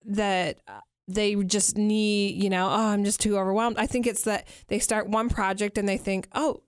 that 0.06 0.60
uh, 0.68 0.82
they 1.08 1.36
just 1.36 1.78
need, 1.78 2.42
you 2.42 2.50
know, 2.50 2.68
oh, 2.68 2.90
I'm 2.90 3.04
just 3.04 3.20
too 3.20 3.38
overwhelmed. 3.38 3.78
I 3.78 3.88
think 3.88 4.08
it's 4.08 4.24
that 4.24 4.48
they 4.68 4.80
start 4.80 5.10
one 5.10 5.30
project 5.30 5.78
and 5.78 5.88
they 5.88 5.98
think, 5.98 6.28
oh, 6.34 6.62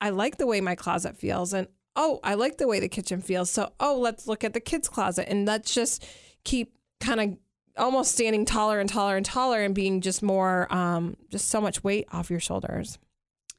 I 0.00 0.10
like 0.10 0.38
the 0.38 0.46
way 0.46 0.60
my 0.60 0.74
closet 0.74 1.16
feels. 1.16 1.52
And 1.52 1.68
oh, 1.94 2.20
I 2.22 2.34
like 2.34 2.58
the 2.58 2.68
way 2.68 2.80
the 2.80 2.88
kitchen 2.88 3.22
feels. 3.22 3.50
So, 3.50 3.72
oh, 3.80 3.98
let's 3.98 4.26
look 4.26 4.44
at 4.44 4.52
the 4.52 4.60
kids' 4.60 4.88
closet 4.88 5.28
and 5.28 5.46
let's 5.46 5.74
just 5.74 6.06
keep 6.44 6.74
kind 7.00 7.20
of 7.20 7.38
almost 7.78 8.12
standing 8.12 8.44
taller 8.44 8.80
and 8.80 8.88
taller 8.88 9.16
and 9.16 9.26
taller 9.26 9.62
and 9.62 9.74
being 9.74 10.00
just 10.00 10.22
more, 10.22 10.72
um, 10.72 11.16
just 11.30 11.48
so 11.48 11.60
much 11.60 11.84
weight 11.84 12.06
off 12.12 12.30
your 12.30 12.40
shoulders. 12.40 12.98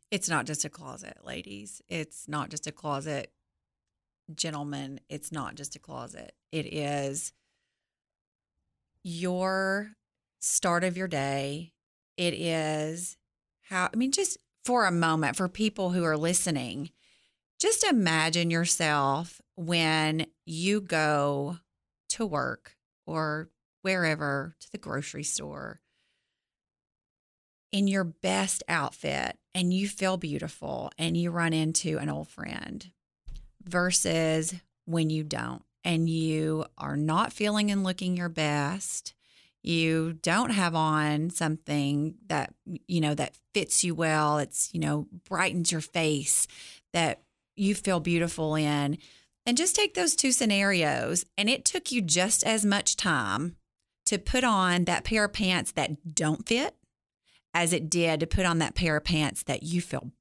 It's 0.09 0.29
not 0.29 0.45
just 0.45 0.63
a 0.63 0.69
closet, 0.69 1.17
ladies. 1.25 1.81
It's 1.89 2.27
not 2.27 2.49
just 2.49 2.65
a 2.65 2.71
closet, 2.71 3.31
gentlemen. 4.35 4.99
It's 5.09 5.31
not 5.31 5.55
just 5.55 5.75
a 5.75 5.79
closet. 5.79 6.33
It 6.51 6.73
is 6.73 7.33
your 9.03 9.91
start 10.39 10.83
of 10.83 10.97
your 10.97 11.07
day. 11.07 11.73
It 12.17 12.33
is 12.33 13.17
how, 13.61 13.89
I 13.93 13.95
mean, 13.95 14.11
just 14.11 14.37
for 14.65 14.85
a 14.85 14.91
moment, 14.91 15.35
for 15.35 15.47
people 15.47 15.91
who 15.91 16.03
are 16.03 16.17
listening, 16.17 16.91
just 17.59 17.83
imagine 17.83 18.51
yourself 18.51 19.41
when 19.55 20.27
you 20.45 20.81
go 20.81 21.57
to 22.09 22.25
work 22.25 22.75
or 23.05 23.49
wherever, 23.81 24.55
to 24.59 24.71
the 24.71 24.77
grocery 24.77 25.23
store, 25.23 25.79
in 27.71 27.87
your 27.87 28.03
best 28.03 28.63
outfit 28.67 29.37
and 29.53 29.73
you 29.73 29.87
feel 29.87 30.17
beautiful 30.17 30.91
and 30.97 31.17
you 31.17 31.31
run 31.31 31.53
into 31.53 31.97
an 31.97 32.09
old 32.09 32.27
friend 32.27 32.91
versus 33.67 34.53
when 34.85 35.09
you 35.09 35.23
don't. 35.23 35.63
And 35.83 36.09
you 36.09 36.65
are 36.77 36.97
not 36.97 37.31
feeling 37.31 37.71
and 37.71 37.83
looking 37.83 38.17
your 38.17 38.29
best. 38.29 39.13
You 39.63 40.13
don't 40.21 40.51
have 40.51 40.75
on 40.75 41.29
something 41.29 42.15
that 42.27 42.53
you 42.87 43.01
know 43.01 43.15
that 43.15 43.37
fits 43.53 43.83
you 43.83 43.95
well. 43.95 44.37
It's 44.37 44.73
you 44.73 44.79
know 44.79 45.07
brightens 45.27 45.71
your 45.71 45.81
face 45.81 46.47
that 46.93 47.21
you 47.55 47.75
feel 47.75 47.99
beautiful 47.99 48.55
in. 48.55 48.97
And 49.45 49.57
just 49.57 49.75
take 49.75 49.93
those 49.93 50.15
two 50.15 50.31
scenarios. 50.31 51.25
And 51.37 51.49
it 51.49 51.63
took 51.63 51.91
you 51.91 52.01
just 52.01 52.45
as 52.45 52.65
much 52.65 52.97
time 52.97 53.55
to 54.05 54.17
put 54.17 54.43
on 54.43 54.85
that 54.85 55.03
pair 55.03 55.25
of 55.25 55.33
pants 55.33 55.71
that 55.73 56.15
don't 56.15 56.47
fit 56.47 56.75
as 57.53 57.73
it 57.73 57.89
did 57.89 58.19
to 58.19 58.27
put 58.27 58.45
on 58.45 58.59
that 58.59 58.75
pair 58.75 58.97
of 58.97 59.03
pants 59.03 59.43
that 59.43 59.63
you 59.63 59.81
feel 59.81 60.11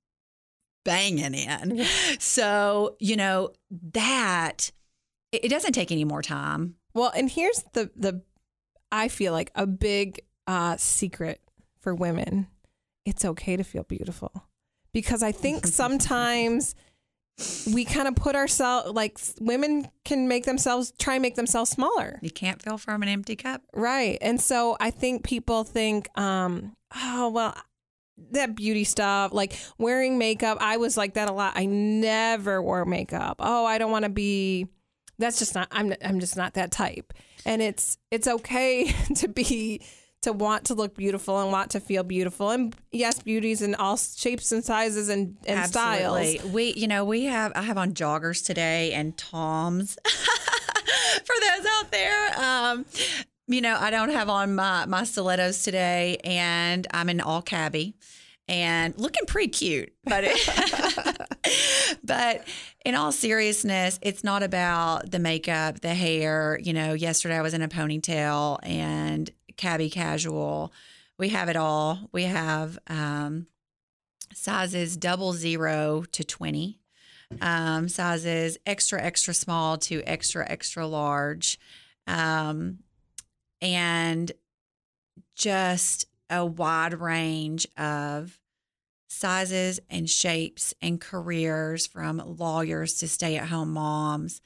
banging 0.86 1.34
in. 1.34 1.84
so, 2.18 2.96
you 2.98 3.16
know, 3.16 3.50
that 3.92 4.72
it 5.32 5.48
doesn't 5.48 5.72
take 5.72 5.92
any 5.92 6.04
more 6.04 6.22
time. 6.22 6.76
Well, 6.94 7.12
and 7.14 7.30
here's 7.30 7.62
the 7.74 7.90
the 7.94 8.22
I 8.90 9.08
feel 9.08 9.32
like 9.32 9.50
a 9.54 9.66
big 9.66 10.20
uh, 10.46 10.76
secret 10.78 11.40
for 11.80 11.94
women. 11.94 12.46
It's 13.04 13.24
okay 13.24 13.56
to 13.56 13.64
feel 13.64 13.82
beautiful. 13.82 14.32
Because 14.92 15.22
I 15.22 15.32
think 15.32 15.66
sometimes 15.66 16.74
we 17.72 17.84
kind 17.84 18.08
of 18.08 18.14
put 18.14 18.34
ourselves 18.34 18.92
like 18.92 19.18
women 19.40 19.88
can 20.04 20.26
make 20.26 20.44
themselves 20.44 20.92
try 20.98 21.14
and 21.16 21.22
make 21.22 21.34
themselves 21.34 21.70
smaller. 21.70 22.18
You 22.22 22.30
can't 22.30 22.62
fill 22.62 22.78
from 22.78 23.02
an 23.02 23.08
empty 23.08 23.36
cup. 23.36 23.62
Right. 23.74 24.16
And 24.22 24.40
so 24.40 24.76
I 24.80 24.90
think 24.90 25.22
people 25.22 25.64
think, 25.64 26.08
um, 26.18 26.74
oh, 26.94 27.28
well, 27.28 27.54
that 28.32 28.54
beauty 28.54 28.84
stuff, 28.84 29.32
like 29.32 29.58
wearing 29.78 30.18
makeup. 30.18 30.58
I 30.60 30.76
was 30.76 30.96
like 30.96 31.14
that 31.14 31.28
a 31.28 31.32
lot. 31.32 31.52
I 31.56 31.66
never 31.66 32.62
wore 32.62 32.84
makeup. 32.84 33.36
Oh, 33.40 33.64
I 33.64 33.78
don't 33.78 33.90
want 33.90 34.04
to 34.04 34.10
be 34.10 34.68
that's 35.18 35.38
just 35.38 35.54
not 35.54 35.68
I'm 35.70 35.94
I'm 36.04 36.20
just 36.20 36.36
not 36.36 36.54
that 36.54 36.70
type. 36.70 37.12
And 37.44 37.62
it's 37.62 37.98
it's 38.10 38.26
okay 38.26 38.92
to 39.16 39.28
be 39.28 39.80
to 40.22 40.32
want 40.32 40.64
to 40.64 40.74
look 40.74 40.96
beautiful 40.96 41.40
and 41.40 41.52
want 41.52 41.70
to 41.70 41.80
feel 41.80 42.02
beautiful. 42.02 42.50
And 42.50 42.74
yes, 42.90 43.20
beauties 43.20 43.62
in 43.62 43.76
all 43.76 43.96
shapes 43.96 44.50
and 44.50 44.64
sizes 44.64 45.08
and, 45.08 45.36
and 45.46 45.58
Absolutely. 45.60 46.38
styles. 46.38 46.52
We, 46.52 46.72
you 46.74 46.88
know, 46.88 47.04
we 47.04 47.26
have, 47.26 47.52
I 47.54 47.62
have 47.62 47.78
on 47.78 47.92
joggers 47.92 48.44
today 48.44 48.92
and 48.92 49.16
Toms 49.16 49.96
for 50.04 51.34
those 51.40 51.66
out 51.70 51.90
there. 51.92 52.40
Um, 52.40 52.86
you 53.48 53.60
know, 53.60 53.76
I 53.78 53.90
don't 53.90 54.10
have 54.10 54.28
on 54.28 54.54
my, 54.54 54.86
my 54.86 55.04
stilettos 55.04 55.62
today 55.62 56.18
and 56.24 56.86
I'm 56.90 57.08
in 57.08 57.20
all 57.20 57.42
CAbi 57.42 57.94
and 58.48 58.94
looking 58.98 59.26
pretty 59.26 59.48
cute. 59.48 59.92
But 60.04 60.24
it, 60.26 61.18
but 62.04 62.46
in 62.84 62.94
all 62.94 63.12
seriousness, 63.12 63.98
it's 64.02 64.24
not 64.24 64.42
about 64.42 65.10
the 65.10 65.18
makeup, 65.18 65.80
the 65.80 65.94
hair. 65.94 66.58
You 66.62 66.72
know, 66.72 66.92
yesterday 66.94 67.36
I 67.36 67.42
was 67.42 67.54
in 67.54 67.62
a 67.62 67.68
ponytail 67.68 68.58
and 68.62 69.30
CAbi 69.56 69.92
casual. 69.92 70.72
We 71.18 71.30
have 71.30 71.48
it 71.48 71.56
all. 71.56 72.08
We 72.12 72.24
have 72.24 72.78
um, 72.88 73.46
sizes 74.34 74.96
double 74.96 75.32
zero 75.32 76.04
to 76.12 76.24
20, 76.24 76.78
um, 77.40 77.88
sizes 77.88 78.58
extra, 78.66 79.00
extra 79.00 79.34
small 79.34 79.78
to 79.78 80.02
extra, 80.02 80.48
extra 80.48 80.86
large. 80.86 81.58
Um, 82.06 82.78
and 83.60 84.32
just 85.34 86.06
a 86.30 86.44
wide 86.44 86.94
range 86.94 87.66
of 87.76 88.38
sizes 89.08 89.80
and 89.88 90.10
shapes 90.10 90.74
and 90.82 91.00
careers 91.00 91.86
from 91.86 92.22
lawyers 92.38 92.94
to 92.94 93.08
stay 93.08 93.36
at 93.36 93.48
home 93.48 93.72
moms 93.72 94.40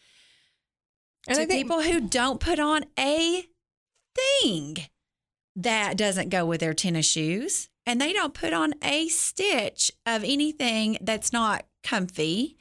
and 1.27 1.37
to 1.37 1.47
think, 1.47 1.63
people 1.63 1.83
who 1.83 2.01
don't 2.01 2.41
put 2.41 2.59
on 2.59 2.85
a 2.99 3.47
thing 4.15 4.77
that 5.57 5.97
doesn't 5.97 6.29
go 6.29 6.47
with 6.47 6.61
their 6.61 6.75
tennis 6.75 7.07
shoes 7.07 7.69
and 7.87 8.01
they 8.01 8.13
don't 8.13 8.35
put 8.35 8.53
on 8.53 8.75
a 8.83 9.09
stitch 9.09 9.91
of 10.07 10.23
anything 10.25 10.99
that's 11.01 11.33
not 11.33 11.65
comfy 11.83 12.57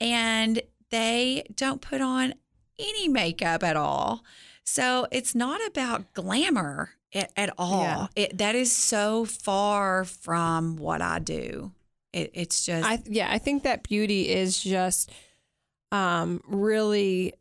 and 0.00 0.62
they 0.90 1.44
don't 1.54 1.80
put 1.80 2.00
on 2.00 2.34
any 2.78 3.08
makeup 3.08 3.62
at 3.62 3.76
all. 3.76 4.24
So 4.70 5.08
it's 5.10 5.34
not 5.34 5.60
about 5.66 6.12
glamour 6.14 6.90
at, 7.12 7.32
at 7.36 7.52
all. 7.58 7.82
Yeah. 7.82 8.06
It, 8.14 8.38
that 8.38 8.54
is 8.54 8.70
so 8.70 9.24
far 9.24 10.04
from 10.04 10.76
what 10.76 11.02
I 11.02 11.18
do. 11.18 11.72
It, 12.12 12.30
it's 12.34 12.64
just, 12.64 12.88
I, 12.88 13.02
yeah, 13.04 13.28
I 13.30 13.38
think 13.38 13.64
that 13.64 13.82
beauty 13.82 14.28
is 14.28 14.62
just 14.62 15.10
um, 15.90 16.40
really 16.46 17.34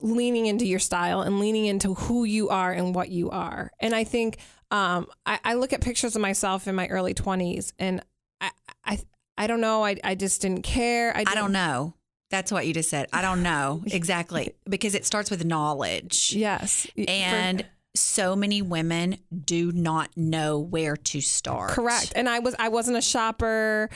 leaning 0.00 0.46
into 0.46 0.66
your 0.66 0.78
style 0.78 1.20
and 1.20 1.38
leaning 1.38 1.66
into 1.66 1.92
who 1.92 2.24
you 2.24 2.48
are 2.48 2.72
and 2.72 2.94
what 2.94 3.10
you 3.10 3.28
are. 3.28 3.70
And 3.78 3.94
I 3.94 4.04
think 4.04 4.38
um, 4.70 5.06
I, 5.26 5.38
I, 5.44 5.54
look 5.54 5.74
at 5.74 5.82
pictures 5.82 6.16
of 6.16 6.22
myself 6.22 6.66
in 6.66 6.74
my 6.74 6.88
early 6.88 7.12
20s 7.12 7.72
and 7.78 8.02
I, 8.40 8.50
I, 8.84 8.98
I 9.36 9.46
don't 9.46 9.60
know. 9.60 9.84
I, 9.84 9.96
I 10.02 10.14
just 10.14 10.40
didn't 10.40 10.62
care. 10.62 11.14
I, 11.14 11.24
didn't, 11.24 11.28
I 11.28 11.34
don't 11.34 11.52
know. 11.52 11.94
That's 12.34 12.50
what 12.50 12.66
you 12.66 12.74
just 12.74 12.90
said. 12.90 13.06
I 13.12 13.22
don't 13.22 13.44
know 13.44 13.84
exactly 13.86 14.54
because 14.68 14.96
it 14.96 15.06
starts 15.06 15.30
with 15.30 15.44
knowledge. 15.44 16.32
Yes. 16.34 16.84
And 17.06 17.60
For, 17.60 17.66
so 17.94 18.34
many 18.34 18.60
women 18.60 19.18
do 19.44 19.70
not 19.70 20.10
know 20.16 20.58
where 20.58 20.96
to 20.96 21.20
start. 21.20 21.70
Correct. 21.70 22.12
And 22.16 22.28
I 22.28 22.40
was 22.40 22.56
I 22.58 22.70
wasn't 22.70 22.96
a 22.96 23.02
shopper. 23.02 23.88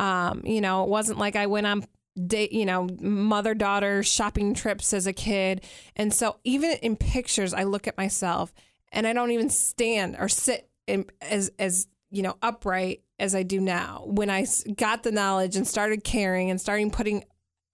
Um, 0.00 0.42
you 0.44 0.60
know, 0.60 0.82
it 0.82 0.88
wasn't 0.88 1.20
like 1.20 1.36
I 1.36 1.46
went 1.46 1.68
on 1.68 1.86
date, 2.26 2.50
you 2.50 2.66
know, 2.66 2.88
mother 3.00 3.54
daughter 3.54 4.02
shopping 4.02 4.54
trips 4.54 4.92
as 4.92 5.06
a 5.06 5.12
kid. 5.12 5.64
And 5.94 6.12
so 6.12 6.38
even 6.42 6.72
in 6.82 6.96
pictures, 6.96 7.54
I 7.54 7.62
look 7.62 7.86
at 7.86 7.96
myself 7.96 8.52
and 8.90 9.06
I 9.06 9.12
don't 9.12 9.30
even 9.30 9.50
stand 9.50 10.16
or 10.18 10.28
sit 10.28 10.68
in, 10.88 11.06
as 11.20 11.52
as 11.60 11.86
you 12.10 12.22
know 12.22 12.38
upright 12.42 13.02
as 13.20 13.36
I 13.36 13.44
do 13.44 13.60
now. 13.60 14.02
When 14.04 14.30
I 14.30 14.46
got 14.74 15.04
the 15.04 15.12
knowledge 15.12 15.54
and 15.54 15.64
started 15.64 16.02
caring 16.02 16.50
and 16.50 16.60
starting 16.60 16.90
putting 16.90 17.22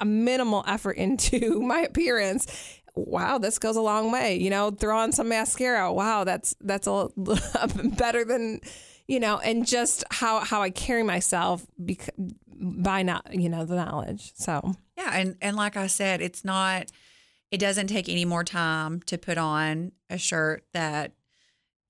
a 0.00 0.04
minimal 0.04 0.64
effort 0.66 0.92
into 0.92 1.60
my 1.66 1.80
appearance, 1.80 2.46
wow, 2.94 3.38
this 3.38 3.58
goes 3.58 3.76
a 3.76 3.80
long 3.80 4.10
way. 4.10 4.36
You 4.36 4.50
know, 4.50 4.70
throw 4.70 4.98
on 4.98 5.12
some 5.12 5.28
mascara. 5.28 5.92
Wow, 5.92 6.24
that's 6.24 6.54
that's 6.60 6.86
a 6.86 7.08
better 7.96 8.24
than 8.24 8.60
you 9.06 9.20
know, 9.20 9.38
and 9.38 9.66
just 9.66 10.04
how 10.10 10.40
how 10.40 10.62
I 10.62 10.70
carry 10.70 11.02
myself 11.02 11.66
bec- 11.78 12.14
by 12.48 13.02
not 13.02 13.34
you 13.34 13.48
know 13.48 13.64
the 13.64 13.76
knowledge. 13.76 14.32
So 14.34 14.74
yeah, 14.96 15.16
and 15.16 15.36
and 15.40 15.56
like 15.56 15.76
I 15.76 15.86
said, 15.86 16.20
it's 16.20 16.44
not. 16.44 16.90
It 17.50 17.58
doesn't 17.58 17.88
take 17.88 18.08
any 18.08 18.24
more 18.24 18.44
time 18.44 19.02
to 19.06 19.18
put 19.18 19.36
on 19.36 19.90
a 20.08 20.18
shirt 20.18 20.64
that 20.72 21.14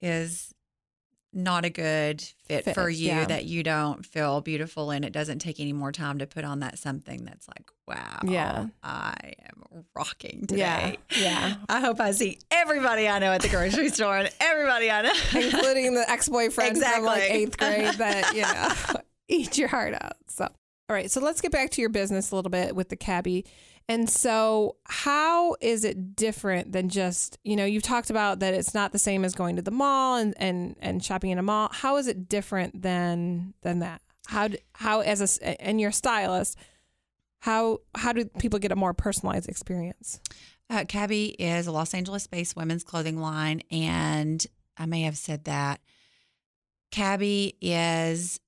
is 0.01 0.55
not 1.33 1.65
a 1.65 1.71
good 1.71 2.21
fit, 2.21 2.65
fit 2.65 2.75
for 2.75 2.89
you 2.89 3.09
yeah. 3.09 3.25
that 3.25 3.45
you 3.45 3.63
don't 3.63 4.05
feel 4.05 4.41
beautiful 4.41 4.91
in. 4.91 5.05
It 5.05 5.13
doesn't 5.13 5.39
take 5.39 5.61
any 5.61 5.73
more 5.73 5.93
time 5.93 6.19
to 6.19 6.27
put 6.27 6.45
on 6.45 6.61
that 6.61 6.79
something 6.79 7.25
that's 7.25 7.47
like, 7.49 7.71
wow, 7.87 8.21
yeah, 8.25 8.67
I 8.83 9.15
am 9.45 9.85
rocking 9.95 10.47
today. 10.47 10.99
Yeah, 11.11 11.19
yeah. 11.21 11.55
I 11.69 11.81
hope 11.81 12.01
I 12.01 12.11
see 12.13 12.39
everybody 12.51 13.09
I 13.09 13.19
know 13.21 13.33
at 13.33 13.43
the 13.43 13.49
grocery 13.49 13.89
store 13.91 14.17
and 14.17 14.31
everybody 14.41 14.91
I 14.91 15.03
know, 15.03 15.13
including 15.35 15.95
the 15.95 16.09
ex 16.11 16.29
boyfriend 16.29 16.77
exactly. 16.77 16.97
from 16.97 17.05
like 17.07 17.23
eighth 17.31 17.57
grade 17.59 17.95
that 17.95 18.35
you 18.35 18.43
know 18.43 19.01
eat 19.29 19.57
your 19.57 19.69
heart 19.69 19.95
out. 19.95 20.17
So, 20.27 20.45
all 20.45 20.95
right, 20.95 21.11
so 21.11 21.21
let's 21.21 21.41
get 21.41 21.53
back 21.53 21.71
to 21.71 21.81
your 21.81 21.91
business 21.91 22.33
a 22.33 22.37
little 22.37 22.51
bit 22.51 22.75
with 22.75 22.89
the 22.89 22.97
CAbi. 22.97 23.47
And 23.91 24.09
so, 24.09 24.77
how 24.85 25.57
is 25.61 25.83
it 25.85 26.15
different 26.15 26.71
than 26.71 26.91
just, 26.91 27.41
you 27.43 27.57
know, 27.57 27.65
you've 27.65 27.83
talked 27.83 28.09
about 28.09 28.39
that 28.39 28.55
it's 28.55 28.73
not 28.73 28.93
the 28.93 29.01
same 29.01 29.25
as 29.25 29.35
going 29.35 29.57
to 29.57 29.63
the 29.63 29.73
mall 29.73 30.15
and, 30.15 30.33
and, 30.37 30.77
and 30.79 31.05
shopping 31.05 31.31
in 31.31 31.39
a 31.39 31.43
mall. 31.43 31.71
How 31.73 31.97
is 31.97 32.07
it 32.07 32.29
different 32.29 32.83
than 32.83 33.53
than 33.63 33.81
that? 33.81 34.01
How 34.29 34.51
how 34.75 35.01
as 35.01 35.41
a 35.43 35.61
and 35.61 35.81
your 35.81 35.91
stylist, 35.91 36.57
how 37.41 37.81
how 37.97 38.13
do 38.13 38.27
people 38.27 38.61
get 38.61 38.71
a 38.71 38.77
more 38.77 38.95
personalized 38.95 39.49
experience? 39.49 40.21
Uh, 40.71 40.85
CAbi 40.85 41.35
is 41.37 41.67
a 41.67 41.73
Los 41.73 41.93
Angeles-based 41.93 42.55
women's 42.55 42.85
clothing 42.85 43.19
line, 43.21 43.61
and 43.73 44.47
I 44.77 44.87
may 44.87 45.03
have 45.03 45.17
said 45.17 45.47
that. 45.47 45.81
CAbi 46.93 47.57
is 47.61 48.39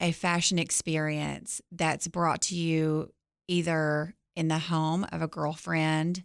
a 0.00 0.12
fashion 0.12 0.60
experience 0.60 1.60
that's 1.72 2.06
brought 2.06 2.42
to 2.42 2.54
you 2.54 3.12
either 3.48 4.14
in 4.36 4.48
the 4.48 4.58
home 4.58 5.06
of 5.12 5.22
a 5.22 5.28
girlfriend 5.28 6.24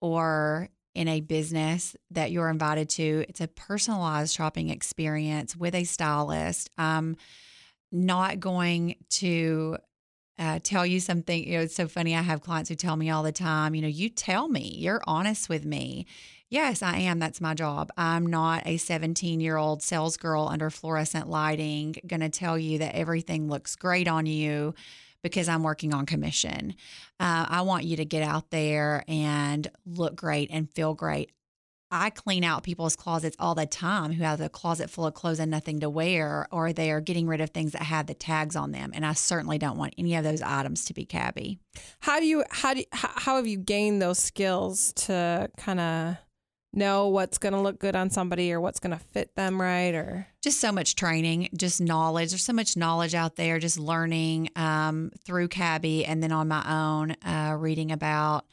or 0.00 0.68
in 0.94 1.08
a 1.08 1.20
business 1.20 1.94
that 2.10 2.32
you're 2.32 2.48
invited 2.48 2.88
to. 2.88 3.24
It's 3.28 3.40
a 3.40 3.48
personalized 3.48 4.34
shopping 4.34 4.70
experience 4.70 5.56
with 5.56 5.74
a 5.74 5.84
stylist. 5.84 6.70
I'm 6.76 7.16
not 7.92 8.40
going 8.40 8.96
to 9.10 9.78
uh, 10.38 10.58
tell 10.62 10.86
you 10.86 11.00
something. 11.00 11.46
You 11.46 11.58
know, 11.58 11.64
it's 11.64 11.74
so 11.74 11.86
funny. 11.86 12.16
I 12.16 12.22
have 12.22 12.40
clients 12.40 12.70
who 12.70 12.74
tell 12.74 12.96
me 12.96 13.10
all 13.10 13.22
the 13.22 13.32
time, 13.32 13.74
you 13.74 13.82
know, 13.82 13.88
you 13.88 14.08
tell 14.08 14.48
me, 14.48 14.74
you're 14.78 15.02
honest 15.06 15.48
with 15.48 15.64
me. 15.64 16.06
Yes, 16.48 16.82
I 16.82 16.96
am. 16.96 17.20
That's 17.20 17.40
my 17.40 17.54
job. 17.54 17.90
I'm 17.96 18.26
not 18.26 18.66
a 18.66 18.76
17 18.76 19.38
year 19.38 19.56
old 19.56 19.82
sales 19.82 20.16
girl 20.16 20.48
under 20.50 20.70
fluorescent 20.70 21.28
lighting 21.28 21.94
going 22.06 22.20
to 22.20 22.28
tell 22.28 22.58
you 22.58 22.78
that 22.78 22.96
everything 22.96 23.48
looks 23.48 23.76
great 23.76 24.08
on 24.08 24.26
you 24.26 24.74
because 25.22 25.48
I'm 25.48 25.62
working 25.62 25.94
on 25.94 26.06
commission. 26.06 26.74
Uh, 27.18 27.46
I 27.48 27.62
want 27.62 27.84
you 27.84 27.96
to 27.96 28.04
get 28.04 28.22
out 28.22 28.50
there 28.50 29.04
and 29.08 29.70
look 29.86 30.16
great 30.16 30.50
and 30.52 30.70
feel 30.70 30.94
great. 30.94 31.32
I 31.92 32.10
clean 32.10 32.44
out 32.44 32.62
people's 32.62 32.94
closets 32.94 33.36
all 33.40 33.56
the 33.56 33.66
time 33.66 34.12
who 34.12 34.22
have 34.22 34.40
a 34.40 34.48
closet 34.48 34.90
full 34.90 35.06
of 35.06 35.14
clothes 35.14 35.40
and 35.40 35.50
nothing 35.50 35.80
to 35.80 35.90
wear, 35.90 36.46
or 36.52 36.72
they 36.72 36.92
are 36.92 37.00
getting 37.00 37.26
rid 37.26 37.40
of 37.40 37.50
things 37.50 37.72
that 37.72 37.82
have 37.82 38.06
the 38.06 38.14
tags 38.14 38.54
on 38.54 38.70
them. 38.70 38.92
And 38.94 39.04
I 39.04 39.14
certainly 39.14 39.58
don't 39.58 39.76
want 39.76 39.94
any 39.98 40.14
of 40.14 40.22
those 40.22 40.40
items 40.40 40.84
to 40.84 40.94
be 40.94 41.04
CAbi. 41.04 41.58
How 42.00 42.20
do 42.20 42.26
you 42.26 42.44
how 42.50 42.74
do 42.74 42.80
you, 42.80 42.86
how 42.92 43.36
have 43.36 43.48
you 43.48 43.58
gained 43.58 44.00
those 44.00 44.20
skills 44.20 44.92
to 44.94 45.50
kind 45.56 45.80
of 45.80 46.16
know 46.72 47.08
what's 47.08 47.38
going 47.38 47.52
to 47.52 47.60
look 47.60 47.78
good 47.78 47.96
on 47.96 48.10
somebody 48.10 48.52
or 48.52 48.60
what's 48.60 48.80
going 48.80 48.96
to 48.96 49.04
fit 49.04 49.34
them 49.34 49.60
right 49.60 49.94
or 49.94 50.26
just 50.42 50.60
so 50.60 50.70
much 50.70 50.94
training 50.94 51.48
just 51.56 51.80
knowledge. 51.80 52.30
There's 52.30 52.44
so 52.44 52.52
much 52.52 52.76
knowledge 52.76 53.14
out 53.14 53.36
there 53.36 53.58
just 53.58 53.78
learning 53.78 54.50
um, 54.56 55.10
through 55.24 55.48
CAbi 55.48 56.04
and 56.06 56.22
then 56.22 56.32
on 56.32 56.48
my 56.48 56.64
own 56.68 57.16
uh, 57.24 57.56
reading 57.58 57.90
about 57.90 58.44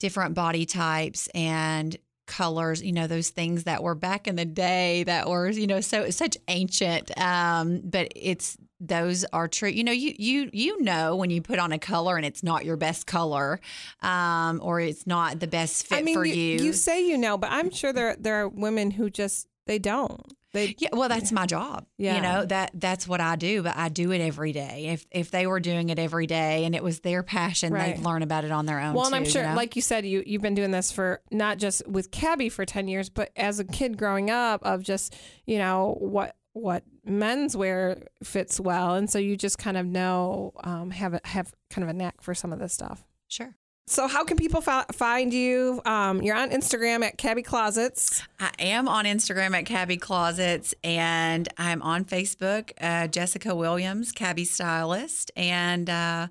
different 0.00 0.34
body 0.34 0.66
types 0.66 1.28
and 1.28 1.96
colors 2.32 2.82
you 2.82 2.92
know 2.92 3.06
those 3.06 3.28
things 3.28 3.64
that 3.64 3.82
were 3.82 3.94
back 3.94 4.26
in 4.26 4.36
the 4.36 4.44
day 4.44 5.04
that 5.04 5.28
were 5.28 5.50
you 5.50 5.66
know 5.66 5.80
so 5.80 6.08
such 6.08 6.36
ancient 6.48 7.16
um, 7.20 7.80
but 7.84 8.08
it's 8.16 8.56
those 8.84 9.24
are 9.32 9.46
true. 9.46 9.68
You 9.68 9.84
know 9.84 9.92
you 9.92 10.14
you 10.18 10.50
you 10.52 10.82
know 10.82 11.14
when 11.14 11.30
you 11.30 11.40
put 11.40 11.58
on 11.58 11.70
a 11.72 11.78
color 11.78 12.16
and 12.16 12.26
it's 12.26 12.42
not 12.42 12.64
your 12.64 12.76
best 12.76 13.06
color 13.06 13.60
um, 14.00 14.60
or 14.62 14.80
it's 14.80 15.06
not 15.06 15.38
the 15.38 15.46
best 15.46 15.86
fit 15.86 15.98
I 15.98 16.02
mean, 16.02 16.14
for 16.14 16.24
you, 16.24 16.34
you 16.34 16.64
you. 16.64 16.72
say 16.72 17.06
you 17.06 17.16
know 17.16 17.38
but 17.38 17.50
i'm 17.52 17.70
sure 17.70 17.92
there 17.92 18.16
there 18.18 18.42
are 18.42 18.48
women 18.48 18.90
who 18.90 19.08
just 19.08 19.46
they 19.66 19.78
don't 19.78 20.34
they, 20.52 20.74
yeah, 20.78 20.90
well, 20.92 21.08
that's 21.08 21.32
my 21.32 21.46
job. 21.46 21.86
Yeah. 21.96 22.16
You 22.16 22.22
know, 22.22 22.44
that 22.46 22.72
that's 22.74 23.08
what 23.08 23.20
I 23.20 23.36
do, 23.36 23.62
but 23.62 23.76
I 23.76 23.88
do 23.88 24.12
it 24.12 24.20
every 24.20 24.52
day. 24.52 24.88
If 24.88 25.06
if 25.10 25.30
they 25.30 25.46
were 25.46 25.60
doing 25.60 25.88
it 25.88 25.98
every 25.98 26.26
day 26.26 26.64
and 26.64 26.74
it 26.74 26.82
was 26.82 27.00
their 27.00 27.22
passion, 27.22 27.72
right. 27.72 27.96
they'd 27.96 28.04
learn 28.04 28.22
about 28.22 28.44
it 28.44 28.52
on 28.52 28.66
their 28.66 28.80
own. 28.80 28.94
Well, 28.94 29.04
too, 29.04 29.14
and 29.14 29.16
I'm 29.16 29.30
sure, 29.30 29.42
you 29.42 29.48
know? 29.48 29.54
like 29.54 29.76
you 29.76 29.82
said, 29.82 30.04
you 30.04 30.22
you've 30.26 30.42
been 30.42 30.54
doing 30.54 30.70
this 30.70 30.92
for 30.92 31.22
not 31.30 31.58
just 31.58 31.86
with 31.88 32.10
CAbi 32.10 32.50
for 32.52 32.66
ten 32.66 32.88
years, 32.88 33.08
but 33.08 33.30
as 33.36 33.60
a 33.60 33.64
kid 33.64 33.96
growing 33.96 34.30
up 34.30 34.62
of 34.64 34.82
just, 34.82 35.14
you 35.46 35.58
know, 35.58 35.96
what 35.98 36.36
what 36.52 36.84
menswear 37.08 38.04
fits 38.22 38.60
well. 38.60 38.94
And 38.94 39.08
so 39.08 39.18
you 39.18 39.36
just 39.36 39.58
kind 39.58 39.76
of 39.76 39.86
know, 39.86 40.52
um, 40.62 40.90
have 40.90 41.14
a, 41.14 41.20
have 41.24 41.52
kind 41.70 41.82
of 41.82 41.88
a 41.88 41.94
knack 41.94 42.20
for 42.20 42.34
some 42.34 42.52
of 42.52 42.58
this 42.58 42.72
stuff. 42.72 43.04
Sure. 43.28 43.56
So, 43.86 44.06
how 44.06 44.24
can 44.24 44.36
people 44.36 44.60
fi- 44.60 44.86
find 44.92 45.34
you? 45.34 45.82
Um, 45.84 46.22
you're 46.22 46.36
on 46.36 46.50
Instagram 46.50 47.04
at 47.04 47.18
CAbi 47.18 47.44
Closets. 47.44 48.22
I 48.38 48.50
am 48.60 48.86
on 48.86 49.06
Instagram 49.06 49.58
at 49.58 49.64
CAbi 49.64 50.00
Closets, 50.00 50.72
and 50.84 51.48
I'm 51.58 51.82
on 51.82 52.04
Facebook, 52.04 52.70
uh, 52.80 53.08
Jessica 53.08 53.54
Williams, 53.54 54.12
CAbi 54.12 54.46
Stylist, 54.46 55.32
and 55.34 55.90
uh, 55.90 56.28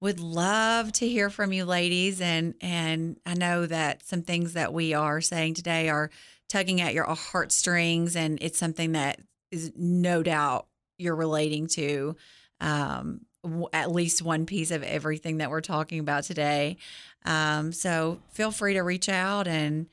would 0.00 0.20
love 0.20 0.92
to 0.92 1.08
hear 1.08 1.28
from 1.28 1.52
you, 1.52 1.64
ladies. 1.64 2.20
And 2.20 2.54
and 2.60 3.18
I 3.26 3.34
know 3.34 3.66
that 3.66 4.06
some 4.06 4.22
things 4.22 4.52
that 4.52 4.72
we 4.72 4.94
are 4.94 5.20
saying 5.20 5.54
today 5.54 5.88
are 5.88 6.08
tugging 6.48 6.80
at 6.80 6.94
your 6.94 7.04
heartstrings, 7.06 8.14
and 8.14 8.38
it's 8.40 8.58
something 8.58 8.92
that 8.92 9.18
is 9.50 9.72
no 9.76 10.22
doubt 10.22 10.68
you're 10.98 11.16
relating 11.16 11.66
to. 11.66 12.14
Um, 12.60 13.22
at 13.72 13.90
least 13.90 14.22
one 14.22 14.46
piece 14.46 14.70
of 14.70 14.82
everything 14.82 15.38
that 15.38 15.50
we're 15.50 15.60
talking 15.60 15.98
about 15.98 16.24
today. 16.24 16.76
Um, 17.24 17.72
so 17.72 18.20
feel 18.30 18.50
free 18.50 18.74
to 18.74 18.82
reach 18.82 19.08
out 19.08 19.48
and 19.48 19.86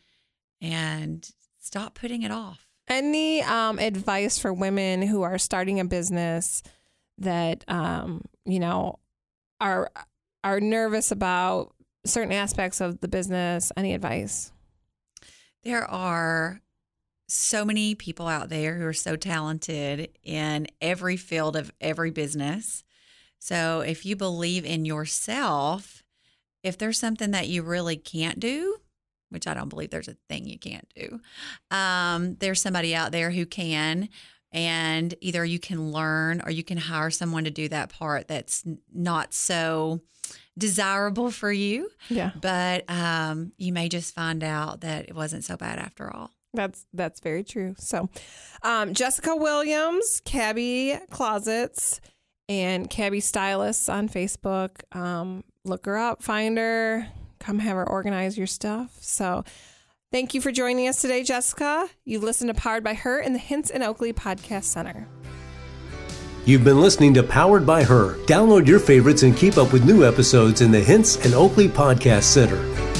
and 0.61 1.29
stop 1.59 1.95
putting 1.95 2.23
it 2.23 2.31
off. 2.31 2.67
Any 2.87 3.41
um, 3.43 3.79
advice 3.79 4.39
for 4.39 4.51
women 4.51 5.01
who 5.01 5.21
are 5.21 5.37
starting 5.37 5.79
a 5.79 5.85
business 5.85 6.63
that 7.17 7.63
um, 7.67 8.23
you 8.45 8.59
know 8.59 8.99
are 9.59 9.91
are 10.43 10.59
nervous 10.59 11.11
about 11.11 11.73
certain 12.05 12.31
aspects 12.31 12.81
of 12.81 12.99
the 13.01 13.07
business? 13.07 13.71
Any 13.75 13.93
advice? 13.93 14.51
There 15.63 15.85
are 15.85 16.61
so 17.27 17.63
many 17.63 17.93
people 17.93 18.27
out 18.27 18.49
there 18.49 18.75
who 18.75 18.85
are 18.85 18.93
so 18.93 19.15
talented 19.15 20.09
in 20.23 20.67
every 20.81 21.17
field 21.17 21.55
of 21.55 21.71
every 21.79 22.11
business. 22.11 22.83
So 23.39 23.81
if 23.81 24.05
you 24.05 24.15
believe 24.15 24.65
in 24.65 24.85
yourself, 24.85 26.03
if 26.63 26.77
there's 26.77 26.99
something 26.99 27.31
that 27.31 27.47
you 27.47 27.63
really 27.63 27.95
can't 27.95 28.39
do, 28.39 28.77
which 29.29 29.47
I 29.47 29.53
don't 29.53 29.69
believe 29.69 29.89
there's 29.89 30.07
a 30.07 30.17
thing 30.27 30.45
you 30.45 30.59
can't 30.59 30.87
do, 30.95 31.19
um, 31.71 32.35
there's 32.35 32.61
somebody 32.61 32.93
out 32.93 33.11
there 33.11 33.31
who 33.31 33.45
can. 33.45 34.09
And 34.51 35.13
either 35.21 35.45
you 35.45 35.59
can 35.59 35.91
learn 35.91 36.41
or 36.43 36.51
you 36.51 36.63
can 36.63 36.77
hire 36.77 37.11
someone 37.11 37.43
to 37.43 37.51
do 37.51 37.69
that 37.69 37.89
part 37.89 38.27
that's 38.27 38.63
not 38.91 39.33
so 39.33 40.01
desirable 40.57 41.31
for 41.31 41.51
you. 41.51 41.89
Yeah. 42.09 42.31
But 42.39 42.89
um, 42.89 43.53
you 43.57 43.71
may 43.71 43.89
just 43.89 44.13
find 44.13 44.43
out 44.43 44.81
that 44.81 45.07
it 45.07 45.15
wasn't 45.15 45.43
so 45.43 45.55
bad 45.55 45.79
after 45.79 46.13
all. 46.13 46.31
That's 46.53 46.87
that's 46.93 47.19
very 47.19 47.43
true. 47.43 47.75
So, 47.77 48.09
um, 48.63 48.95
Jessica 48.95 49.35
Williams, 49.35 50.19
CAbi 50.25 50.99
Closets 51.11 52.01
and 52.49 52.89
CAbi 52.89 53.21
Stylists 53.21 53.87
on 53.87 54.09
Facebook. 54.09 54.71
Um, 54.91 55.43
look 55.63 55.85
her 55.85 55.97
up, 55.97 56.23
find 56.23 56.57
her, 56.57 57.07
come 57.39 57.59
have 57.59 57.77
her 57.77 57.87
organize 57.87 58.37
your 58.37 58.47
stuff. 58.47 58.97
So 58.99 59.45
thank 60.11 60.33
you 60.33 60.41
for 60.41 60.51
joining 60.51 60.87
us 60.87 60.99
today, 60.99 61.23
Jessica. 61.23 61.87
You've 62.03 62.23
listened 62.23 62.53
to 62.53 62.59
Powered 62.59 62.83
by 62.83 62.95
Her 62.95 63.19
in 63.19 63.33
the 63.33 63.39
Hints 63.39 63.69
and 63.69 63.83
Oakley 63.83 64.11
Podcast 64.11 64.65
Center. 64.65 65.07
You've 66.45 66.63
been 66.63 66.81
listening 66.81 67.13
to 67.13 67.23
Powered 67.23 67.65
by 67.67 67.83
Her. 67.83 68.15
Download 68.25 68.65
your 68.65 68.79
favorites 68.79 69.21
and 69.21 69.37
keep 69.37 69.57
up 69.57 69.71
with 69.71 69.85
new 69.85 70.03
episodes 70.03 70.61
in 70.61 70.71
the 70.71 70.79
Hints 70.79 71.23
and 71.23 71.35
Oakley 71.35 71.67
Podcast 71.67 72.23
Center. 72.23 72.98